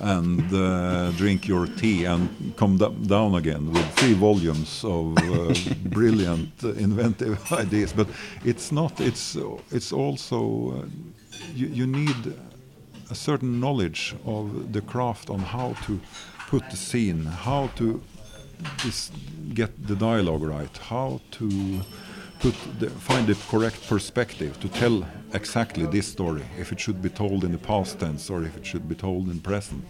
[0.00, 5.54] and uh, drink your tea and come down again with three volumes of uh,
[5.84, 7.92] brilliant, uh, inventive ideas.
[7.92, 8.08] But
[8.44, 9.00] it's not.
[9.00, 9.36] It's
[9.70, 10.86] it's also uh,
[11.54, 12.34] you, you need
[13.10, 16.00] a certain knowledge of the craft on how to
[16.48, 18.00] put the scene, how to
[19.54, 21.80] get the dialogue right, how to
[22.40, 27.08] put the, find the correct perspective to tell exactly this story, if it should be
[27.08, 29.84] told in the past tense or if it should be told in present.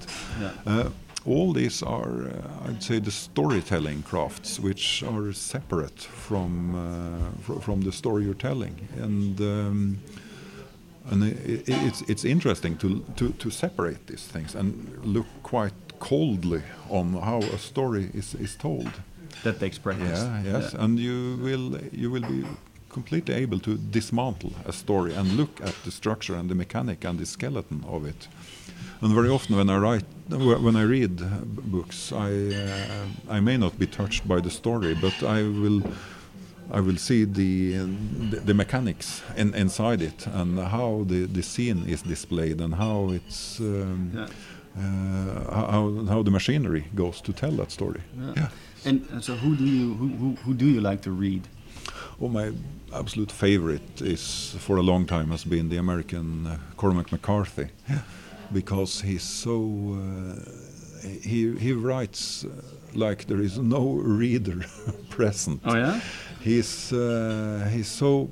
[0.66, 0.90] Uh,
[1.24, 7.61] all these are, uh, I'd say, the storytelling crafts, which are separate from uh, fr-
[7.61, 9.98] from the story you're telling, and um,
[11.11, 14.71] and i i it's it's interesting to, to to separate these things and
[15.05, 18.91] look quite coldly on how a story is is told.
[19.45, 20.23] That takes practice.
[20.23, 22.45] Yeah, yes, and you will you will be
[22.88, 27.19] completely able to dismantle a story and look at the structure and the mechanic and
[27.19, 28.29] the skeleton of it.
[29.01, 31.17] And very often when I write, when I read
[31.73, 35.83] books, I uh, I may not be touched by the story, but I will.
[36.72, 37.76] I will see the
[38.30, 43.11] the, the mechanics in, inside it and how the, the scene is displayed and how
[43.14, 44.28] it's um, Yeah.
[44.78, 48.00] uh, how how the machinery goes to tell that story.
[48.37, 48.48] Yeah.
[48.85, 51.42] And uh, so, who do you who, who, who do you like to read?
[52.18, 52.52] Well, my
[52.92, 57.68] absolute favorite is for a long time has been the American uh, Cormac McCarthy,
[58.52, 59.54] because he's so
[59.96, 60.50] uh,
[61.22, 62.48] he he writes uh,
[62.94, 64.64] like there is no reader
[65.11, 65.61] present.
[65.64, 66.00] Oh yeah.
[66.44, 68.28] He's uh, he's so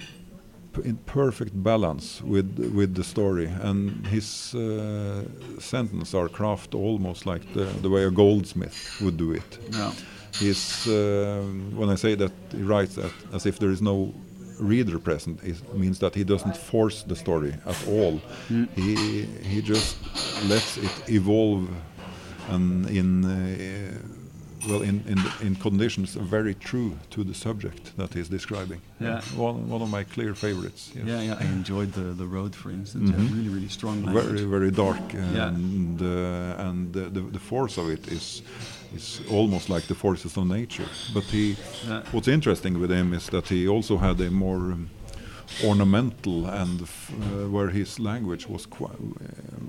[0.73, 5.23] p- in perfect balance with with the story, and his uh,
[5.59, 9.59] sentences are crafted almost like the, the way a goldsmith would do it.
[9.73, 9.93] Yeah.
[10.39, 14.13] He's um, when I say that he writes that as if there is no
[14.61, 18.21] reader present, it means that he doesn't force the story at all.
[18.77, 19.97] He he just
[20.49, 21.69] lets it evolve,
[22.49, 23.99] and in uh,
[24.69, 28.81] well in in in conditions very true to the subject that he's describing.
[29.01, 29.21] Yeah.
[29.37, 30.91] one one of my clear favorites.
[30.95, 31.07] Yes.
[31.07, 31.41] Yeah, yeah.
[31.41, 33.11] I enjoyed the the road, for instance.
[33.11, 33.35] Yeah, Mhm.
[33.37, 34.27] really, really strong language.
[34.27, 35.49] Very very dark, Yeah.
[35.49, 38.43] and uh, and the, the the force of it is
[38.97, 40.89] is almost like the forces of nature.
[41.15, 41.57] But he,
[41.89, 42.03] Yeah.
[42.13, 44.89] what's interesting with him is that he also had a more um,
[45.65, 48.89] ornamental and uh, where his language was uh,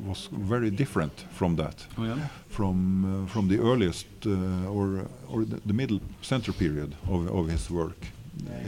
[0.08, 2.28] was very different from that, Oh yeah.
[2.48, 7.70] from uh, from the earliest or or the, the middle center period of, of his
[7.70, 7.98] work.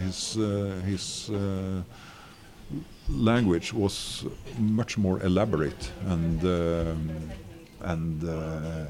[0.06, 0.38] His
[0.86, 1.30] his
[3.10, 4.26] language was
[4.60, 7.10] much more elaborate and um,
[7.82, 8.86] and uh,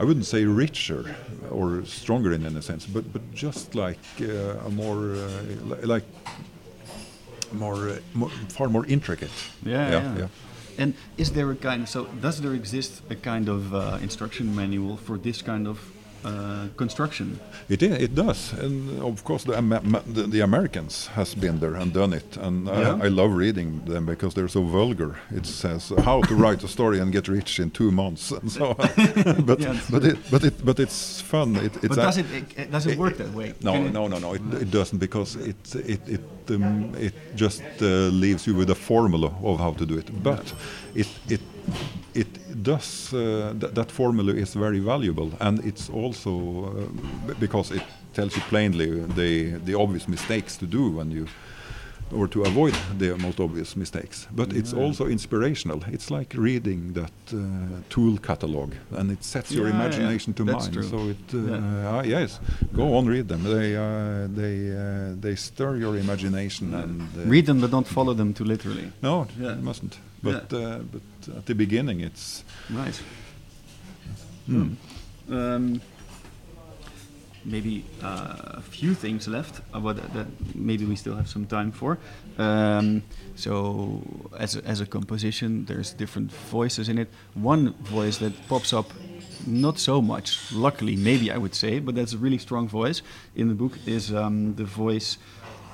[0.00, 1.16] I wouldn't say richer
[1.50, 6.04] or stronger in any sense, but but just like uh, a more uh, like
[7.52, 9.30] more, uh, more far more intricate.
[9.64, 9.90] Yeah, yeah.
[9.90, 10.18] yeah.
[10.18, 10.28] yeah.
[10.78, 11.88] And is there a kind?
[11.88, 15.80] So does there exist a kind of uh, instruction manual for this kind of
[16.24, 17.38] uh, construction?
[17.68, 21.92] It it does, and of course the, Ama- the the Americans has been there and
[21.92, 22.98] done it, and Yeah.
[23.02, 25.14] I, I love reading them because they're so vulgar.
[25.36, 28.74] It says how to write a story and get rich in two months, and so
[29.46, 30.10] but Yeah, it's but true.
[30.10, 31.56] it but it but it's fun.
[31.56, 32.26] It, it's But does it,
[32.56, 33.52] it does it work that way?
[33.62, 34.34] No, Can no, no, no.
[34.34, 37.86] It, it doesn't because it it it um, it just uh,
[38.22, 40.10] leaves you with a formula of how to do it.
[40.22, 40.54] But
[40.94, 41.40] it it
[42.14, 46.70] it does uh, th- that formula is very valuable, and it's also uh,
[47.26, 47.82] b- because it
[48.14, 51.26] tells you plainly the the obvious mistakes to do when you
[52.10, 54.26] or to avoid the most obvious mistakes.
[54.30, 55.82] But it's also inspirational.
[55.92, 57.38] It's like reading that uh,
[57.90, 60.72] tool catalog, and it sets your Yeah, yeah, imagination to that's mind.
[60.72, 60.88] true.
[60.88, 61.92] So it, uh, Yeah.
[61.98, 62.40] ah, yes,
[62.72, 63.42] go on, read them.
[63.42, 68.14] They uh, they uh, they stir your imagination and uh, Read them, but don't follow
[68.16, 68.90] them too literally.
[69.02, 69.56] No, Yeah.
[69.56, 69.98] you mustn't.
[70.22, 73.02] But uh, but at the beginning, it's Nice.
[74.46, 74.74] Hmm.
[75.30, 75.80] Um,
[77.44, 81.72] maybe uh, a few things left, uh, but that maybe we still have some time
[81.72, 81.98] for.
[82.38, 83.02] Um,
[83.36, 84.02] so,
[84.38, 87.08] as a, as a composition, there's different voices in it.
[87.34, 88.90] One voice that pops up,
[89.46, 93.02] not so much, luckily, maybe I would say, but that's a really strong voice
[93.34, 95.18] in the book, is um, the voice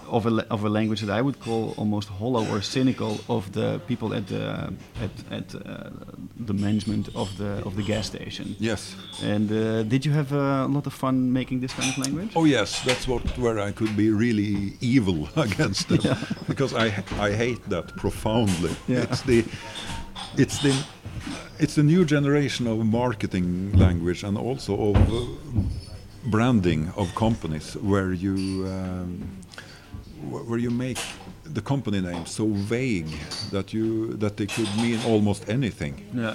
[0.09, 3.81] of a, of a language that I would call almost hollow or cynical of the
[3.87, 5.91] people at the at, at uh,
[6.47, 8.57] the management of the of the gas station.
[8.59, 8.95] yes.
[9.23, 12.33] And uh, did you have a lot of fun making this kind of language?
[12.35, 16.17] Oh yes, that's what where I could be really evil against them
[16.49, 16.87] because I
[17.29, 18.71] I hate that profoundly.
[18.89, 19.03] Yeah.
[19.03, 19.45] It's the
[20.37, 20.75] it's the
[21.59, 25.21] it's the new generation of marketing language and also of uh,
[26.27, 29.21] branding of companies where you um,
[30.49, 30.99] where you make
[31.55, 33.09] the company name so vague
[33.51, 36.35] that you that they could mean almost anything Yeah.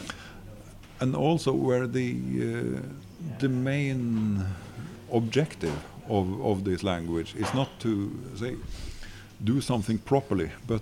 [1.02, 2.10] and also where the
[2.42, 2.82] uh,
[3.40, 4.46] the main
[5.12, 5.74] objective
[6.08, 8.56] of, of this language is not to say
[9.44, 10.82] do something properly, but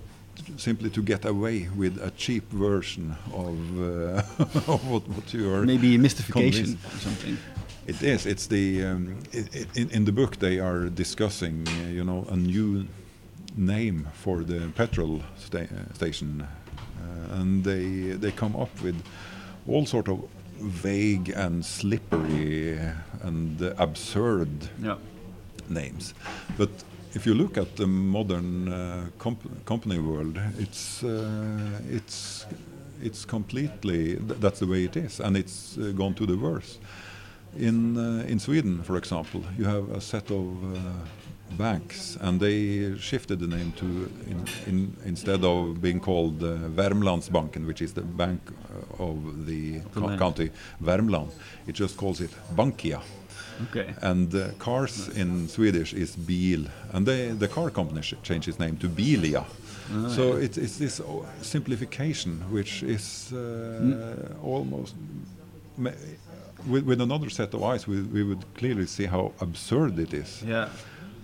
[0.57, 4.21] simply to get away with a cheap version of, uh,
[4.73, 5.61] of what, what you are.
[5.63, 7.37] Maybe a mystification or something.
[7.87, 8.25] It is.
[8.25, 12.25] It's the um, i i in, in the book they are discussing, uh, you know,
[12.29, 12.85] a new
[13.57, 18.95] name for the petrol sta station, uh, and they they come up with
[19.67, 20.19] all sort of
[20.83, 22.79] vague and slippery
[23.23, 24.49] and absurd
[24.83, 24.97] Yeah.
[25.69, 26.13] names.
[26.57, 26.69] But
[27.13, 32.45] if you look at the modern uh, comp- company world, it's uh, it's
[33.03, 36.79] it's completely th- that's the way it is, and it's uh, gone to the worse.
[37.57, 40.79] In uh, in Sweden, for example, you have a set of uh,
[41.57, 43.85] banks, and they shifted the name to
[44.27, 48.41] in, in, instead of being called uh, Värmlandsbanken, which is the bank
[48.99, 50.19] of the the co- land.
[50.19, 50.49] county
[50.83, 51.29] Värmland,
[51.67, 52.99] it just calls it Bankia
[53.69, 53.93] Okay.
[54.01, 58.77] and uh, cars in Swedish is bil, and they, the car company changed its name
[58.77, 59.43] to Bilia.
[60.15, 64.93] so it's, it's this o- simplification which is uh, almost
[65.77, 65.89] ma-
[66.67, 70.43] with, with another set of eyes we, we would clearly see how absurd it is
[70.45, 70.67] Yeah.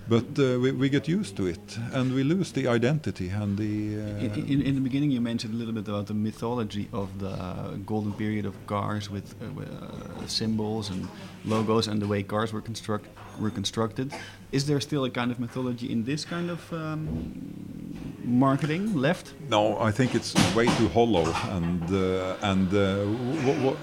[0.08, 3.94] But uh, we, we get used to it and we lose the identity and the
[3.94, 7.20] In, uh, in, in the beginning, you mentioned a little bit about the mythology of
[7.20, 11.08] the golden period of cars with uh, uh, symbols and
[11.46, 13.08] logos and the way cars were construct
[13.40, 14.14] were constructed.
[14.52, 19.34] Is there still a kind of mythology in this kind of um, marketing left?
[19.50, 23.06] No, I think it's way too hollow, and uh, and uh,
[23.46, 23.78] what what,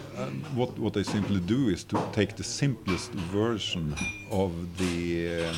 [0.54, 3.94] what what they simply do is to take the simplest version
[4.30, 5.52] of the uh,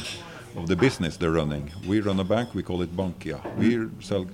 [0.56, 1.70] of the business they're running.
[1.86, 3.40] We run a bank, we call it Bankia.
[3.56, 4.26] We sell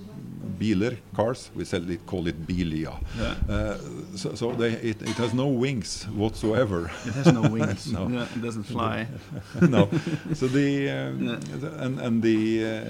[0.58, 2.98] biler cars, we sell it call it Bilia.
[3.16, 3.34] Yeah.
[3.48, 3.78] Uh,
[4.16, 6.90] so so they, it, it has no wings whatsoever.
[7.06, 7.86] It has no wings.
[7.92, 8.08] No.
[8.08, 9.06] Yeah, it doesn't fly.
[9.60, 9.88] no.
[10.34, 11.38] So the, um, Yeah.
[11.60, 12.84] the and and the uh,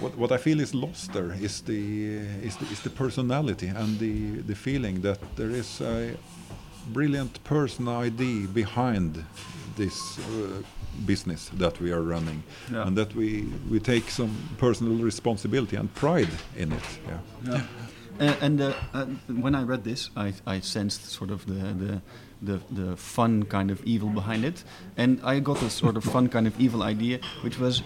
[0.00, 3.98] what what I feel is lost there is the is the, is the personality and
[3.98, 6.14] the the feeling that there is a
[6.92, 9.24] brilliant person ID behind
[9.78, 10.62] this uh,
[11.06, 12.86] business that we are running, Yeah.
[12.86, 16.98] and that we we take some personal responsibility and pride in it.
[17.08, 17.20] Yeah.
[17.46, 17.62] Yeah.
[18.20, 19.04] Uh, and uh, uh,
[19.42, 22.00] when I read this, I, I sensed sort of the, the
[22.42, 24.64] the the fun kind of evil behind it,
[24.96, 27.82] and I got this sort of fun kind of evil idea, which was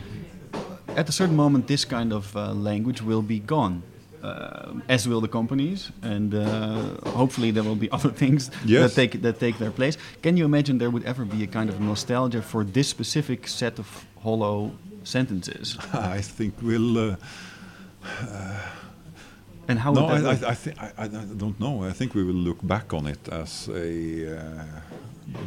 [0.96, 3.82] at a certain moment this kind of uh, language will be gone.
[4.22, 8.94] Uh, as will the companies, and uh, hopefully there will be other things Yes.
[8.94, 9.98] that take that take their place.
[10.22, 13.78] Can you imagine there would ever be a kind of nostalgia for this specific set
[13.78, 13.86] of
[14.22, 14.70] hollow
[15.04, 15.76] sentences?
[15.92, 16.98] I think we'll.
[16.98, 17.16] Uh,
[19.68, 20.18] And how no, I.
[20.18, 21.84] I, I, think, I, I don't know.
[21.84, 24.64] I think we will look back on it as a uh,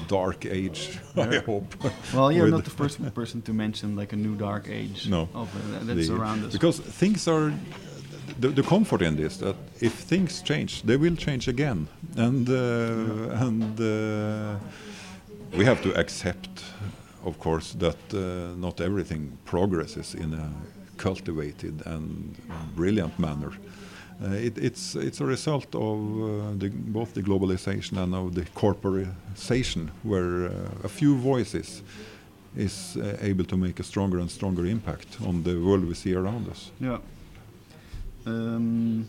[0.08, 0.98] dark age.
[1.18, 1.76] I hope.
[2.14, 5.28] Well, you're not the first person to mention like a new dark age No.
[5.34, 6.54] of, uh, that's the- around us.
[6.54, 7.52] Because things are.
[8.40, 13.46] The, the comfort in this that if things change, they will change again, and uh,
[13.46, 14.56] and uh,
[15.58, 16.64] we have to accept,
[17.24, 20.50] of course, that uh, not everything progresses in a
[20.98, 22.36] cultivated and
[22.76, 23.52] brilliant manner.
[24.22, 28.46] Uh, it, it's it's a result of uh, the, both the globalization and of the
[28.54, 30.52] corporatization, where uh,
[30.84, 31.84] a few voices
[32.58, 36.50] is able to make a stronger and stronger impact on the world we see around
[36.50, 36.72] us.
[36.82, 36.98] yeah.
[38.26, 39.08] Um,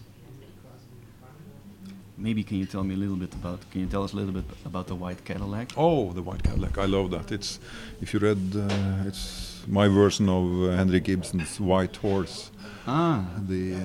[2.19, 3.61] maybe can you tell me a little bit about?
[3.71, 5.73] Can you tell us a little bit about the white Cadillac?
[5.77, 6.79] Oh, the White Cadillac!
[6.79, 7.33] I love that.
[7.33, 7.59] It's
[8.01, 12.51] if you read, uh, it's my version of uh, Henrik Ibsen's White Horse,
[12.87, 13.79] Ah, the uh,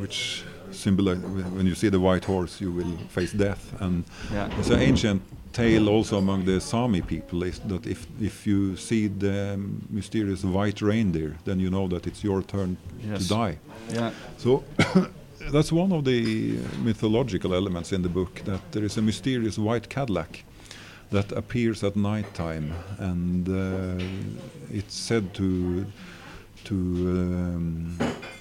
[0.00, 4.48] which symbolize when you see the white horse, you will face death, and yeah.
[4.58, 9.08] it's an ancient tale also among the Sami people is that if if you see
[9.08, 9.56] the
[9.90, 12.76] mysterious white reindeer, then you know that it's your turn
[13.10, 13.22] Yes.
[13.22, 13.58] to die.
[13.94, 14.10] Yeah.
[14.36, 14.62] So
[15.52, 19.88] that's one of the mythological elements in the book that there is a mysterious white
[19.88, 20.44] Cadillac
[21.10, 24.04] that appears at night time, and uh,
[24.70, 25.84] it's said to
[26.64, 27.96] to um,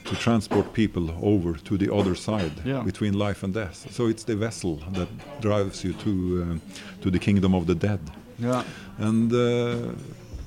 [0.10, 2.84] to transport people over to the other side Yeah.
[2.84, 3.88] between life and death.
[3.92, 5.08] So it's the vessel that
[5.42, 6.62] drives you to um,
[7.02, 8.00] to the kingdom of the dead.
[8.40, 8.64] Yeah.
[8.98, 9.94] And uh,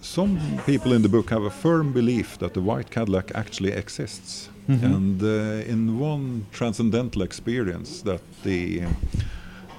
[0.01, 4.49] some people in the book have a firm belief that the white Cadillac actually exists.
[4.69, 4.87] Mm-hmm.
[4.95, 8.83] And uh, in one transcendental experience that the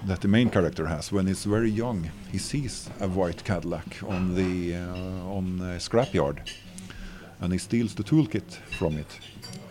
[0.08, 4.36] that the main character has when he's very young, he sees a white Cadillac on
[4.36, 6.38] the uh, on a scrapyard,
[7.40, 9.20] and he steals the toolkit from it,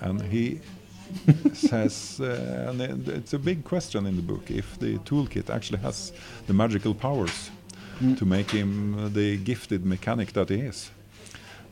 [0.00, 0.60] and he
[1.52, 6.12] says, uh, and it's a big question in the book if the toolkit actually has
[6.46, 7.50] the magical powers
[8.00, 8.16] mm.
[8.18, 10.90] to make him the gifted mechanic that he is.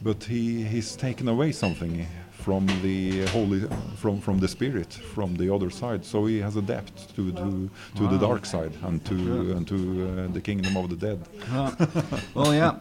[0.03, 2.07] But he, he's taken away something
[2.49, 3.61] from the holy,
[3.96, 6.03] from, from the spirit, from the other side.
[6.03, 8.11] So he has adapted to to, to wow.
[8.14, 9.57] the dark side and to yeah.
[9.57, 11.18] and to uh, the kingdom of the dead.
[11.53, 11.70] Uh,
[12.34, 12.72] well, yeah,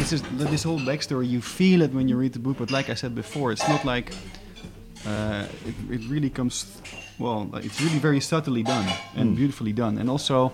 [0.00, 0.20] this is
[0.52, 1.26] this whole backstory.
[1.36, 3.82] You feel it when you read the book, but like I said before, it's not
[3.86, 4.08] like
[5.06, 6.56] uh, it, it really comes
[7.18, 9.36] well it's really very subtly done and mm.
[9.40, 10.52] beautifully done and also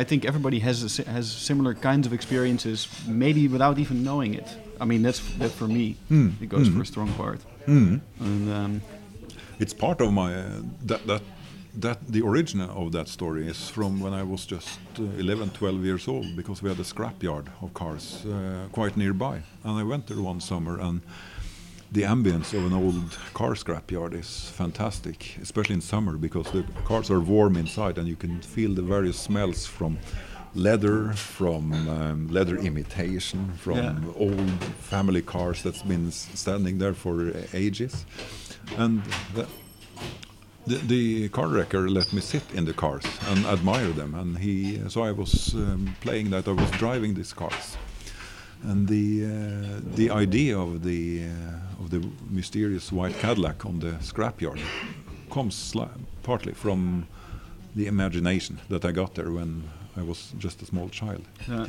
[0.00, 4.48] I think everybody has a, has similar kinds of experiences maybe without even knowing it
[4.80, 6.40] I mean that's that for me mm.
[6.42, 6.76] it goes mm.
[6.76, 8.00] for a strong part mm.
[8.20, 8.82] and um,
[9.58, 11.22] it's part of my uh, that that
[11.74, 15.84] that the origin of that story is from when I was just uh, 11 12
[15.84, 20.06] years old because we had a scrapyard of cars uh, quite nearby and I went
[20.06, 21.00] there one summer and
[21.90, 27.10] the ambience of an old car scrapyard is fantastic, especially in summer because the cars
[27.10, 29.98] are warm inside and you can feel the various smells from
[30.54, 33.96] leather, from um, leather imitation, from yeah.
[34.16, 38.04] old family cars that's been standing there for ages.
[38.76, 39.02] And
[39.34, 39.46] the,
[40.66, 44.14] the, the, car wrecker let me sit in the cars and admire them.
[44.14, 46.46] And he, so I was um, playing that.
[46.48, 47.76] I was driving these cars,
[48.62, 53.92] and the uh, the idea of the uh, of the mysterious white Cadillac on the
[54.00, 54.60] scrapyard
[55.30, 55.74] comes
[56.22, 57.06] partly from
[57.74, 59.64] the imagination that I got there when
[59.98, 61.24] I was just a small child.
[61.50, 61.66] Uh,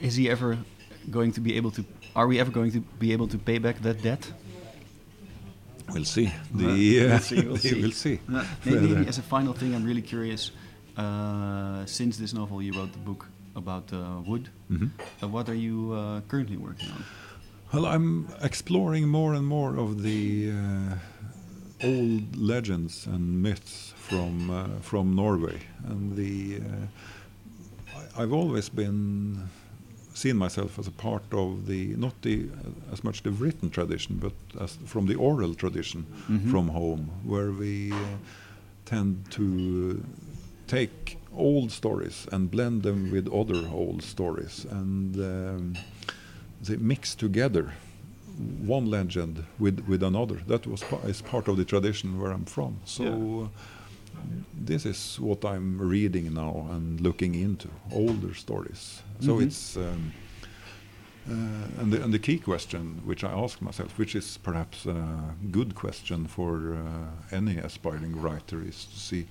[0.00, 0.58] is he ever
[1.10, 1.84] going to be able to?
[2.16, 4.32] Are we ever going to be able to pay back that debt?
[5.92, 6.32] We'll see.
[6.52, 7.46] The, uh, we'll see.
[7.46, 7.80] We'll see.
[7.82, 8.20] We'll see.
[8.64, 10.50] maybe, maybe as a final thing, I'm really curious.
[10.96, 14.48] Uh, since this novel, you wrote the book about uh, wood.
[14.68, 15.30] Mm -hmm.
[15.30, 17.04] what are you uh, currently working on?
[17.72, 24.66] Well, I'm exploring more and more of the uh, old legends and myths from uh,
[24.80, 29.48] from Norway, and the uh, I've always been
[30.14, 32.48] seen myself as a part of the not the
[32.92, 34.32] as much the written tradition, but
[34.62, 36.50] as from the oral tradition mm -hmm.
[36.50, 38.18] from home, where we uh,
[38.84, 39.44] tend to
[40.66, 45.74] take old stories and blend them with other old stories and um,
[46.62, 47.74] they mix together
[48.66, 52.80] one legend with with another that was is part of the tradition where I'm from
[52.84, 53.48] so yeah.
[54.66, 59.46] This is what I'm reading now and looking into older stories so mm -hmm.
[59.46, 60.12] it's um,
[61.26, 61.32] uh,
[61.80, 65.74] and, the, and the key question which I ask myself, which is perhaps a good
[65.74, 69.26] question for uh, any aspiring writer, is to see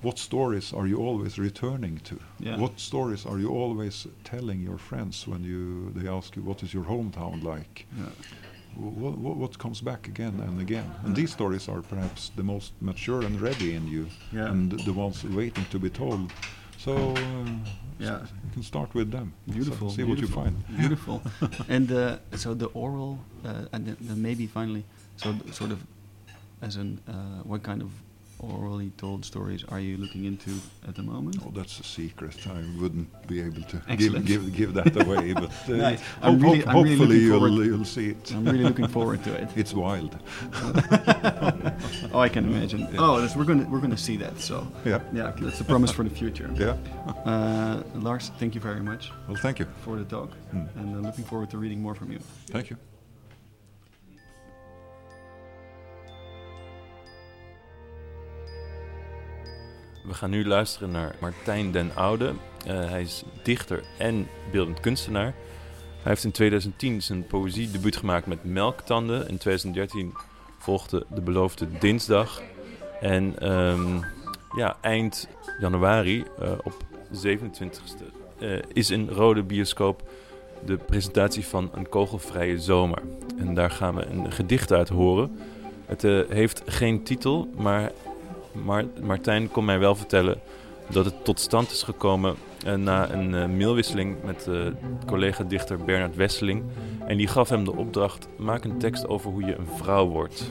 [0.00, 2.18] what stories are you always returning to?
[2.38, 2.56] Yeah.
[2.56, 6.72] What stories are you always telling your friends when you they ask you what is
[6.72, 7.86] your hometown like?
[7.98, 8.06] Yeah.
[8.78, 10.88] What, what, what, comes back again and again?
[11.04, 15.24] And these stories are perhaps the most mature and ready in you, and the ones
[15.24, 16.32] waiting to be told.
[16.78, 17.44] So uh,
[17.98, 19.34] yeah, you can start with them.
[19.50, 19.90] Beautiful.
[19.90, 20.78] So see beautiful, what you find.
[20.78, 21.22] Beautiful.
[21.68, 24.84] and uh, so the oral, uh, and then, then maybe finally,
[25.16, 25.84] so sort of
[26.62, 27.90] as an uh, what kind of
[28.40, 30.50] orally told stories are you looking into
[30.86, 31.36] at the moment?
[31.44, 32.36] Oh, that's a secret.
[32.46, 36.02] I wouldn't be able to give, give, give that away, but uh, nice.
[36.22, 38.32] I'm really, I'm hopefully really you'll, you'll see it.
[38.32, 39.48] I'm really looking forward to it.
[39.58, 40.16] It's wild.
[42.12, 42.80] oh, I can imagine.
[42.92, 42.98] Yeah.
[42.98, 44.38] Oh, we're gonna we're gonna see that.
[44.38, 46.48] So yeah, yeah, that's a promise for the future.
[46.54, 46.76] Yeah.
[47.24, 49.10] Uh, Lars, thank you very much.
[49.26, 50.68] Well, thank you for the talk, mm.
[50.76, 52.20] and uh, looking forward to reading more from you.
[52.50, 52.76] Thank you.
[60.08, 62.32] We gaan nu luisteren naar Martijn den Oude.
[62.66, 65.34] Uh, hij is dichter en beeldend kunstenaar.
[66.02, 69.28] Hij heeft in 2010 zijn poëzie-debuut gemaakt met Melktanden.
[69.28, 70.14] In 2013
[70.58, 72.42] volgde De Beloofde Dinsdag.
[73.00, 74.04] En um,
[74.56, 75.28] ja, eind
[75.60, 76.74] januari, uh, op
[77.12, 78.04] 27e,
[78.38, 80.10] uh, is in Rode Bioscoop
[80.64, 83.02] de presentatie van Een Kogelvrije Zomer.
[83.38, 85.38] En daar gaan we een gedicht uit horen.
[85.86, 87.92] Het heeft geen titel, maar
[88.52, 90.40] maar Martijn kon mij wel vertellen
[90.90, 92.36] dat het tot stand is gekomen
[92.66, 94.66] uh, na een uh, mailwisseling met uh,
[95.06, 96.64] collega-dichter Bernard Wesseling.
[97.06, 100.50] En die gaf hem de opdracht: maak een tekst over hoe je een vrouw wordt.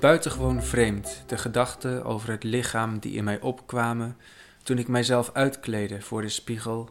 [0.00, 4.16] Buitengewoon vreemd de gedachten over het lichaam die in mij opkwamen
[4.62, 6.88] toen ik mijzelf uitkleedde voor de spiegel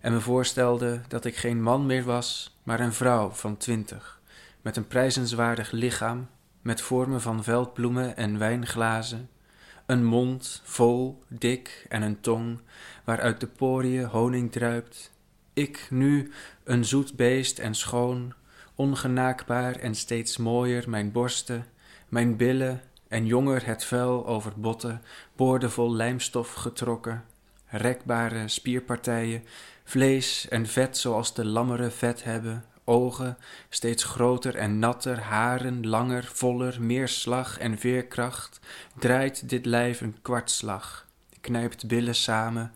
[0.00, 4.17] en me voorstelde dat ik geen man meer was, maar een vrouw van twintig,
[4.62, 6.28] met een prijzenswaardig lichaam,
[6.62, 9.28] met vormen van veldbloemen en wijnglazen,
[9.86, 12.60] een mond vol, dik en een tong
[13.04, 15.12] waaruit de poriën honing druipt.
[15.52, 16.32] Ik nu
[16.64, 18.34] een zoet beest en schoon,
[18.74, 21.66] ongenaakbaar en steeds mooier mijn borsten,
[22.08, 25.02] mijn billen en jonger het vel over botten,
[25.36, 27.24] boordevol lijmstof getrokken,
[27.66, 29.44] rekbare spierpartijen,
[29.84, 36.30] vlees en vet zoals de lammeren vet hebben, ogen steeds groter en natter, haren langer,
[36.32, 38.60] voller, meer slag en veerkracht,
[38.98, 41.06] draait dit lijf een kwartslag,
[41.40, 42.72] knijpt billen samen,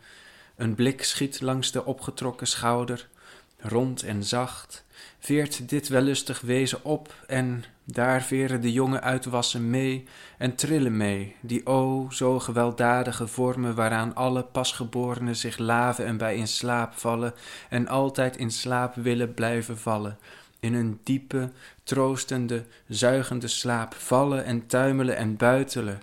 [0.55, 3.09] een blik schiet langs de opgetrokken schouder,
[3.57, 4.85] rond en zacht,
[5.19, 10.07] veert dit wellustig wezen op en daar veren de jonge uitwassen mee
[10.37, 16.35] en trillen mee, die o, zo gewelddadige vormen waaraan alle pasgeborenen zich laven en bij
[16.35, 17.33] in slaap vallen
[17.69, 20.17] en altijd in slaap willen blijven vallen,
[20.59, 21.51] in een diepe,
[21.83, 26.01] troostende, zuigende slaap vallen en tuimelen en buitelen,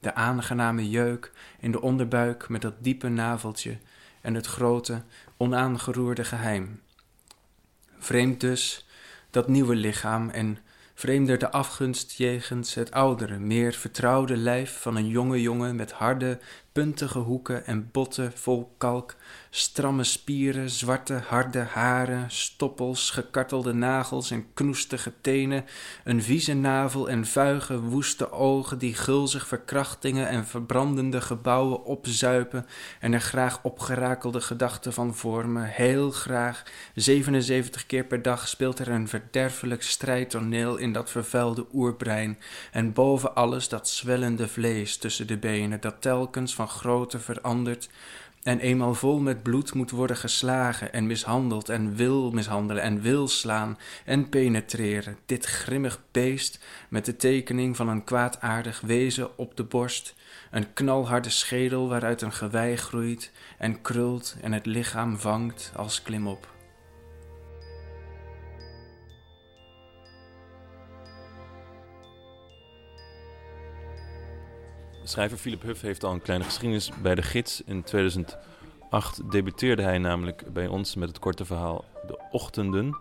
[0.00, 3.78] de aangename jeuk in de onderbuik met dat diepe naveltje
[4.20, 5.02] en het grote,
[5.36, 6.80] onaangeroerde geheim.
[7.98, 8.86] Vreemd dus
[9.30, 10.58] dat nieuwe lichaam en
[11.02, 16.38] vreemder de afgunst jegens het oudere, meer vertrouwde lijf van een jonge jongen met harde,
[16.72, 19.16] puntige hoeken en botten vol kalk,
[19.50, 25.64] stramme spieren, zwarte, harde haren, stoppels, gekartelde nagels en knoestige tenen,
[26.04, 32.66] een vieze navel en vuige, woeste ogen die gulzig verkrachtingen en verbrandende gebouwen opzuipen
[33.00, 35.64] en er graag opgerakelde gedachten van vormen.
[35.64, 36.62] Heel graag,
[36.94, 42.38] 77 keer per dag speelt er een verderfelijk strijdtoneel in dat vervuilde oerbrein
[42.70, 47.88] en boven alles dat zwellende vlees tussen de benen dat telkens grootte verandert
[48.42, 53.28] en eenmaal vol met bloed moet worden geslagen en mishandeld en wil mishandelen en wil
[53.28, 55.16] slaan en penetreren.
[55.26, 60.14] Dit grimmig beest met de tekening van een kwaadaardig wezen op de borst,
[60.50, 66.51] een knalharde schedel waaruit een gewei groeit en krult en het lichaam vangt als klimop.
[75.12, 77.62] Schrijver Philip Huff heeft al een kleine geschiedenis bij de gids.
[77.64, 82.96] In 2008 debuteerde hij namelijk bij ons met het korte verhaal De Ochtenden.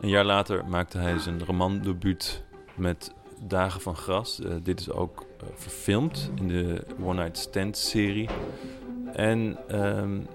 [0.00, 2.42] Een jaar later maakte hij zijn romandebuut
[2.74, 4.40] met Dagen van Gras.
[4.40, 8.28] Uh, dit is ook uh, verfilmd in de One Night Stand serie.
[9.12, 10.26] En um,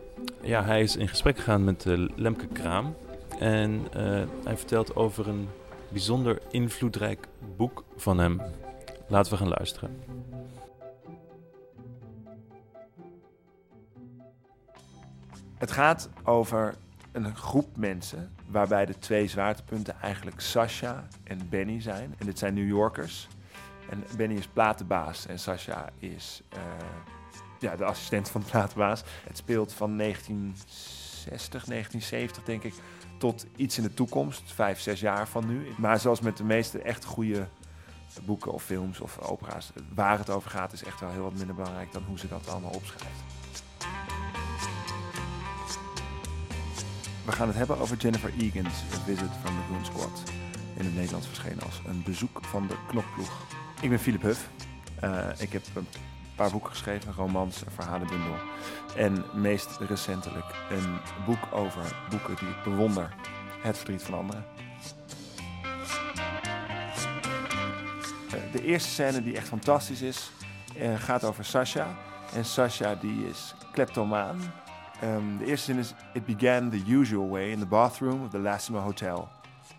[0.41, 2.95] ja, hij is in gesprek gegaan met uh, Lemke Kraam.
[3.39, 3.87] En
[4.43, 5.47] hij vertelt over een
[5.89, 8.41] bijzonder invloedrijk boek van hem.
[9.07, 10.01] Laten we gaan luisteren.
[15.63, 16.75] Het gaat over
[17.11, 22.15] een groep mensen waarbij de twee zwaartepunten eigenlijk Sasha en Benny zijn.
[22.17, 23.27] En dit zijn New Yorkers.
[23.89, 26.59] En Benny is platenbaas en Sasha is uh,
[27.59, 29.03] ja, de assistent van de platenbaas.
[29.27, 32.73] Het speelt van 1960, 1970 denk ik,
[33.17, 34.51] tot iets in de toekomst.
[34.53, 35.67] Vijf, zes jaar van nu.
[35.77, 37.47] Maar zoals met de meeste echt goede
[38.25, 41.55] boeken of films of opera's, waar het over gaat is echt wel heel wat minder
[41.55, 43.23] belangrijk dan hoe ze dat allemaal opschrijft.
[47.25, 50.23] We gaan het hebben over Jennifer Egan's Visit from the Goon Squad.
[50.77, 53.45] In het Nederlands verschenen als Een bezoek van de knokploeg.
[53.81, 54.49] Ik ben Philip Huff.
[55.03, 55.87] Uh, ik heb een
[56.35, 58.35] paar boeken geschreven, romans, verhalenbundel.
[58.95, 63.15] En meest recentelijk een boek over boeken die ik bewonder.
[63.61, 64.45] Het verdriet van anderen.
[68.25, 70.31] Uh, de eerste scène die echt fantastisch is,
[70.77, 71.87] uh, gaat over Sasha.
[72.33, 74.62] En Sasha die is kleptomaan.
[75.01, 78.39] Um, de eerste zin is: It began the usual way in the bathroom of the
[78.39, 79.29] Lassima Hotel.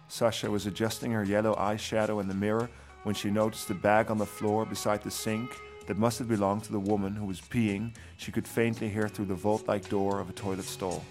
[0.07, 2.69] Sasha was adjusting her yellow eyeshadow in the mirror
[3.03, 5.51] when she noticed the bag on the floor beside the sink
[5.87, 7.93] that must have belonged to the woman who was peeing.
[8.17, 11.03] She could faintly hear through the vault like door of a toilet stall.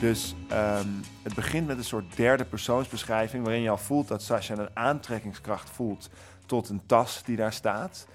[0.00, 4.56] Dus um, het begint met een soort derde persoonsbeschrijving waarin je al voelt dat Sasha
[4.56, 6.10] een aantrekkingskracht voelt
[6.46, 8.06] tot een tas die daar staat.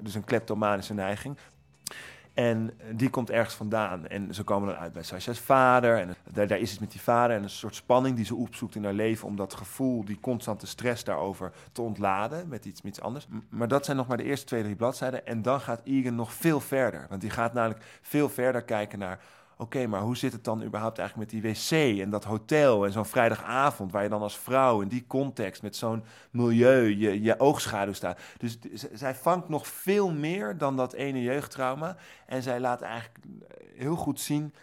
[0.00, 1.36] Dus een kleptomanische neiging.
[2.34, 4.06] En die komt ergens vandaan.
[4.06, 5.98] En ze komen dan uit bij Sasha's vader.
[5.98, 7.36] En daar, daar, is iets met die vader.
[7.36, 9.28] En een soort spanning die ze opzoekt in haar leven.
[9.28, 12.48] Om dat gevoel, die constante stress daarover te ontladen.
[12.48, 13.26] Met iets, met iets anders.
[13.48, 15.26] Maar dat zijn nog maar de eerste twee, drie bladzijden.
[15.26, 17.06] En dan gaat Egan nog veel verder.
[17.08, 19.20] Want die gaat namelijk veel verder kijken naar.
[19.56, 22.92] Oké, maar hoe zit het dan überhaupt eigenlijk met die wc en dat hotel en
[22.92, 27.40] zo'n vrijdagavond waar je dan als vrouw in die context met zo'n milieu je, je
[27.40, 28.20] oogschaduw staat.
[28.38, 28.58] Dus
[28.92, 31.96] zij vangt nog veel meer dan dat ene jeugdtrauma
[32.26, 33.18] en zij laat eigenlijk
[33.74, 34.54] heel goed zien,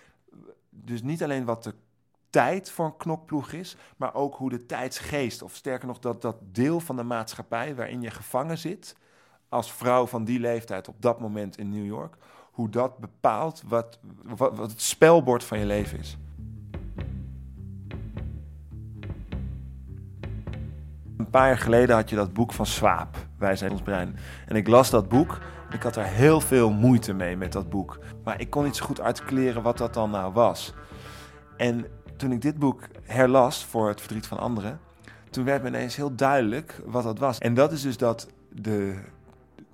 [0.69, 1.73] dus niet alleen wat de
[2.29, 6.37] tijd voor een knokploeg is, maar ook hoe de tijdsgeest, of sterker nog dat, dat
[6.41, 8.95] deel van de maatschappij waarin je gevangen zit,
[9.49, 12.15] als vrouw van die leeftijd op dat moment in New York,
[12.61, 13.99] hoe dat bepaalt wat,
[14.37, 16.17] wat, het spelbord van je leven is.
[21.17, 24.15] Een paar jaar geleden had je dat boek van Swaap, Wij zijn ons brein.
[24.47, 25.39] En ik las dat boek.
[25.71, 27.99] Ik had er heel veel moeite mee met dat boek.
[28.23, 30.73] Maar ik kon niet zo goed articuleren wat dat dan nou was.
[31.57, 31.85] En
[32.17, 34.79] toen ik dit boek herlas voor het verdriet van anderen,
[35.29, 37.37] toen werd me ineens heel duidelijk wat dat was.
[37.37, 38.99] En dat is dus dat de,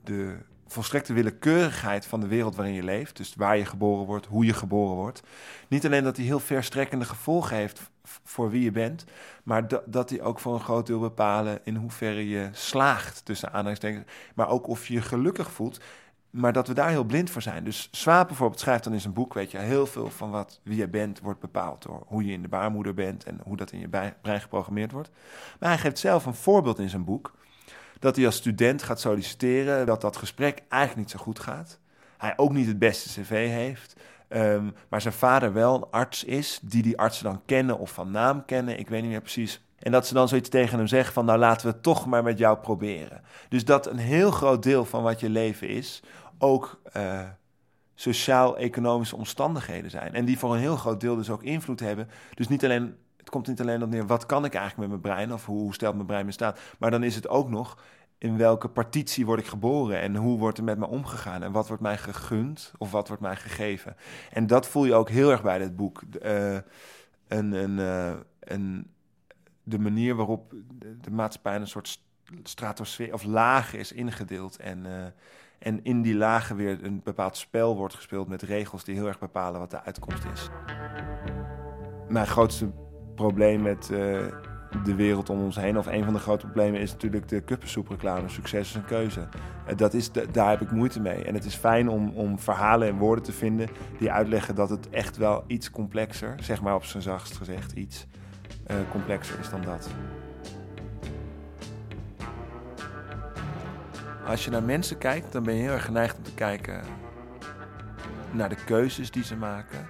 [0.04, 0.38] de
[0.68, 4.54] volstrekte willekeurigheid van de wereld waarin je leeft, dus waar je geboren wordt, hoe je
[4.54, 5.22] geboren wordt,
[5.68, 7.82] niet alleen dat die heel verstrekkende gevolgen heeft
[8.24, 9.06] voor wie je bent,
[9.44, 14.06] maar dat, die ook voor een groot deel bepalen in hoeverre je slaagt tussen aanhalingstekens,
[14.36, 15.80] maar ook of je je gelukkig voelt.
[16.30, 17.64] Maar dat we daar heel blind voor zijn.
[17.64, 20.78] Dus Swaap bijvoorbeeld schrijft dan in zijn boek, weet je, heel veel van wat wie
[20.78, 23.80] je bent wordt bepaald door hoe je in de baarmoeder bent en hoe dat in
[23.80, 23.88] je
[24.22, 25.10] brein geprogrammeerd wordt.
[25.60, 27.34] Maar hij geeft zelf een voorbeeld in zijn boek
[28.00, 31.80] dat hij als student gaat solliciteren, dat dat gesprek eigenlijk niet zo goed gaat.
[32.18, 33.96] Hij ook niet het beste cv heeft,
[34.30, 38.12] um, maar zijn vader wel een arts is, die die artsen dan kennen of van
[38.12, 39.62] naam kennen, ik weet niet meer precies.
[39.80, 42.38] En dat ze dan zoiets tegen hem zeggen van, nou laten we toch maar met
[42.38, 43.22] jou proberen.
[43.50, 46.02] Dus dat een heel groot deel van wat je leven is,
[46.38, 47.22] ook uh,
[47.96, 50.14] sociaal-economische omstandigheden zijn.
[50.14, 52.10] En die voor een heel groot deel dus ook invloed hebben.
[52.34, 52.96] Dus niet alleen
[53.28, 55.74] het komt niet alleen op neer, wat kan ik eigenlijk met mijn brein of hoe,
[55.74, 57.78] stelt mijn brein me staat, maar dan is het ook nog
[58.18, 61.68] in welke partitie word ik geboren en hoe wordt er met me omgegaan en wat
[61.68, 63.96] wordt mij gegund of wat wordt mij gegeven.
[64.32, 66.02] En dat voel je ook heel erg bij dit boek.
[66.24, 68.92] Uh, uh, een,
[69.64, 70.54] de manier waarop
[71.02, 72.02] de maatschappij een soort
[72.44, 75.06] stratosfeer of lagen is ingedeeld en, uh,
[75.60, 79.20] en in die lagen weer een bepaald spel wordt gespeeld met regels die heel erg
[79.20, 80.50] bepalen wat de uitkomst is.
[82.08, 82.72] Mijn grootste
[83.18, 83.98] probleem met uh,
[84.84, 85.78] de wereld om ons heen.
[85.78, 88.30] Of een van de grote problemen is natuurlijk de kuppensoepreclame.
[88.30, 89.28] Succes is een keuze.
[89.70, 91.24] Uh, dat is daar heb ik moeite mee.
[91.24, 94.90] En het is fijn om, om verhalen en woorden te vinden die uitleggen dat het
[94.90, 98.08] echt wel iets complexer, zeg maar op zijn zachtst gezegd, iets
[98.68, 99.90] uh, complexer is dan dat.
[104.28, 106.82] Als je naar mensen kijkt, dan ben je heel erg geneigd om te kijken
[108.32, 109.88] naar de keuzes die ze maken.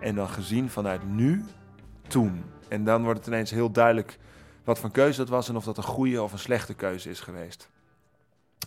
[0.00, 1.44] En dan gezien vanuit nu
[2.10, 2.44] toen.
[2.68, 4.18] En dan wordt het ineens heel duidelijk
[4.64, 7.20] wat voor keuze dat was en of dat een goede of een slechte keuze is
[7.20, 7.68] geweest.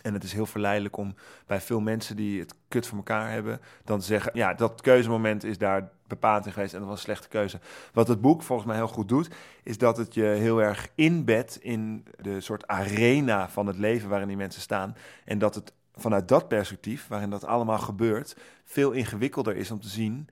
[0.02, 1.14] En het is heel verleidelijk om
[1.46, 5.44] bij veel mensen die het kut voor elkaar hebben, dan te zeggen: ja, dat keuzemoment
[5.44, 7.60] is daar bepaald in geweest en dat was een slechte keuze.
[7.92, 9.28] Wat het boek volgens mij heel goed doet,
[9.62, 14.28] is dat het je heel erg inbedt in de soort arena van het leven waarin
[14.28, 14.96] die mensen staan.
[15.24, 19.88] En dat het vanuit dat perspectief, waarin dat allemaal gebeurt, veel ingewikkelder is om te
[19.88, 20.28] zien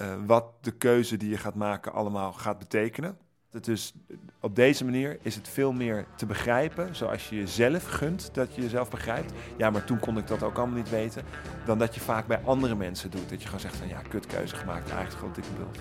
[0.00, 3.18] uh, wat de keuze die je gaat maken allemaal gaat betekenen.
[3.60, 3.94] Dus
[4.40, 8.62] op deze manier is het veel meer te begrijpen, zoals je jezelf gunt dat je
[8.62, 9.32] jezelf begrijpt.
[9.56, 11.24] Ja, maar toen kon ik dat ook allemaal niet weten.
[11.64, 13.28] Dan dat je vaak bij andere mensen doet.
[13.28, 15.78] Dat je gewoon zegt van ja, kutkeuze gemaakt, eigenlijk gewoon dikke bult.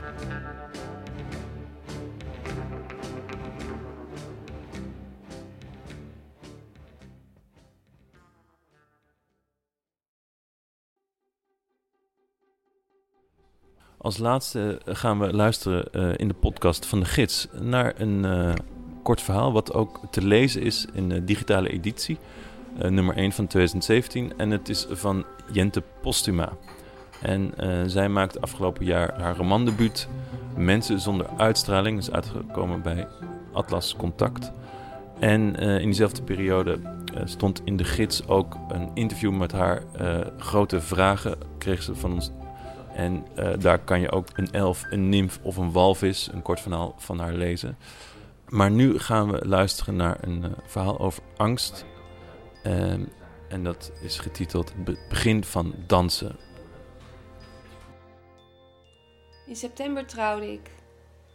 [13.98, 18.54] Als laatste gaan we luisteren uh, in de podcast van de gids naar een uh,
[19.04, 22.18] kort verhaal, wat ook te lezen is in de digitale editie,
[22.78, 24.34] nummer 1 van 2017.
[24.38, 26.50] En het is van Jente Postuma.
[27.22, 27.54] En
[27.89, 30.08] zij maakte afgelopen jaar haar romandebuut
[30.56, 33.08] Mensen zonder uitstraling, is uitgekomen bij
[33.52, 34.52] Atlas Contact.
[35.20, 36.80] En in diezelfde periode
[37.24, 39.84] stond in de gids ook een interview met haar
[40.38, 42.32] grote vragen, kreeg ze van ons
[42.98, 46.60] en uh, daar kan je ook een elf, een nimf of een walvis, een kort
[46.60, 47.78] verhaal van haar lezen.
[48.50, 51.86] Maar nu gaan we luisteren naar een uh, verhaal over angst.
[52.64, 52.93] Uh,
[53.50, 54.74] en dat is getiteld
[55.10, 56.36] begin van dansen.
[59.45, 60.72] In september trouwde ik.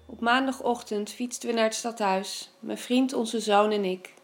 [0.06, 4.14] Op maandagochtend fietsten we naar het stadhuis, mijn vriend, onze zoon en ik.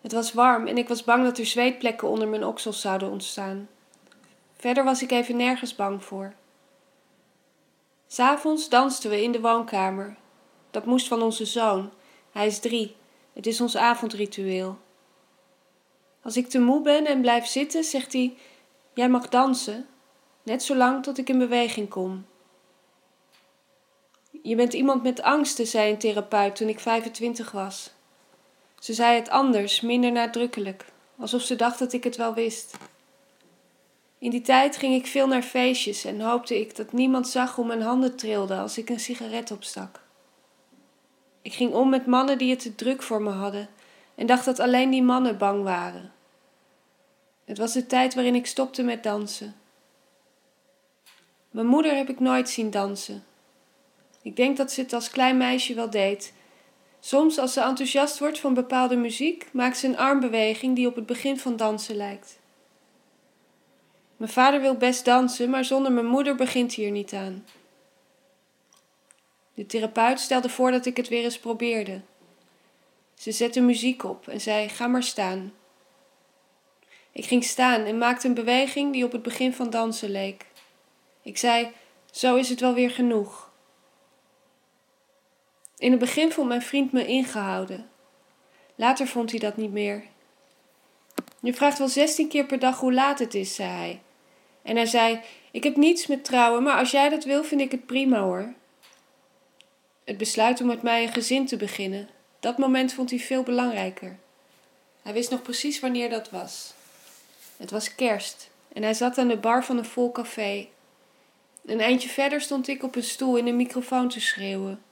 [0.00, 3.68] Het was warm en ik was bang dat er zweetplekken onder mijn oksels zouden ontstaan.
[4.60, 6.32] Verder was ik even nergens bang voor.
[8.06, 10.16] S'avonds dansten we in de woonkamer.
[10.70, 11.90] Dat moest van onze zoon.
[12.32, 12.96] Hij is drie.
[13.32, 14.78] Het is ons avondritueel.
[16.22, 18.36] Als ik te moe ben en blijf zitten, zegt hij:
[18.94, 19.86] Jij mag dansen,
[20.42, 22.26] net zolang tot ik in beweging kom.
[24.42, 27.90] Je bent iemand met angsten, zei een therapeut toen ik 25 was.
[28.78, 30.84] Ze zei het anders, minder nadrukkelijk,
[31.18, 32.76] alsof ze dacht dat ik het wel wist.
[34.20, 37.66] In die tijd ging ik veel naar feestjes en hoopte ik dat niemand zag hoe
[37.66, 40.00] mijn handen trilden als ik een sigaret opstak.
[41.42, 43.68] Ik ging om met mannen die het te druk voor me hadden
[44.14, 46.12] en dacht dat alleen die mannen bang waren.
[47.44, 49.54] Het was de tijd waarin ik stopte met dansen.
[51.50, 53.24] Mijn moeder heb ik nooit zien dansen.
[54.22, 56.32] Ik denk dat ze het als klein meisje wel deed.
[57.00, 61.06] Soms, als ze enthousiast wordt van bepaalde muziek, maakt ze een armbeweging die op het
[61.06, 62.39] begin van dansen lijkt.
[64.20, 67.46] Mijn vader wil best dansen, maar zonder mijn moeder begint hij er niet aan.
[69.54, 72.00] De therapeut stelde voor dat ik het weer eens probeerde.
[73.14, 75.52] Ze zette muziek op en zei: Ga maar staan.
[77.12, 80.46] Ik ging staan en maakte een beweging die op het begin van dansen leek.
[81.22, 81.70] Ik zei:
[82.10, 83.50] Zo is het wel weer genoeg.
[85.76, 87.90] In het begin vond mijn vriend me ingehouden.
[88.74, 90.04] Later vond hij dat niet meer.
[91.40, 94.00] Je vraagt wel zestien keer per dag hoe laat het is, zei hij.
[94.62, 97.70] En hij zei: Ik heb niets met trouwen, maar als jij dat wil, vind ik
[97.70, 98.52] het prima hoor.
[100.04, 102.08] Het besluit om met mij een gezin te beginnen,
[102.40, 104.18] dat moment vond hij veel belangrijker.
[105.02, 106.74] Hij wist nog precies wanneer dat was.
[107.56, 110.68] Het was kerst en hij zat aan de bar van een vol café.
[111.64, 114.82] Een eindje verder stond ik op een stoel in een microfoon te schreeuwen.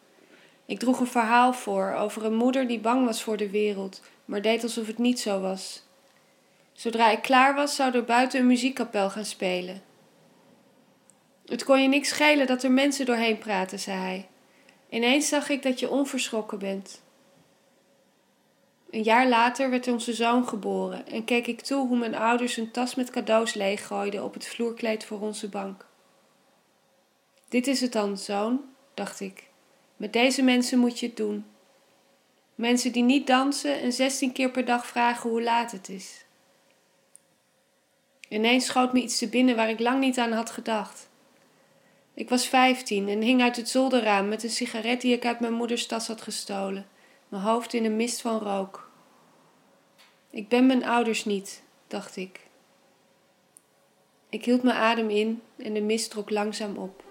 [0.66, 4.42] Ik droeg een verhaal voor over een moeder die bang was voor de wereld, maar
[4.42, 5.82] deed alsof het niet zo was.
[6.79, 9.83] Zodra ik klaar was, zou er buiten een muziekkapel gaan spelen.
[11.47, 14.29] Het kon je niks schelen dat er mensen doorheen praten, zei hij.
[14.89, 17.03] Ineens zag ik dat je onverschrokken bent.
[18.91, 22.70] Een jaar later werd onze zoon geboren en keek ik toe hoe mijn ouders een
[22.70, 25.87] tas met cadeaus leeggooiden op het vloerkleed voor onze bank.
[27.49, 28.64] Dit is het dan, zoon,
[28.95, 29.49] dacht ik.
[29.97, 31.47] Met deze mensen moet je het doen.
[32.55, 36.26] Mensen die niet dansen en zestien keer per dag vragen hoe laat het is.
[38.29, 41.09] Ineens schoot me iets te binnen waar ik lang niet aan had gedacht.
[42.14, 45.53] Ik was vijftien en hing uit het zolderraam met een sigaret die ik uit mijn
[45.53, 46.87] moeders tas had gestolen,
[47.29, 48.91] mijn hoofd in een mist van rook.
[50.31, 52.41] Ik ben mijn ouders niet, dacht ik.
[54.29, 57.05] Ik hield mijn adem in en de mist trok langzaam op.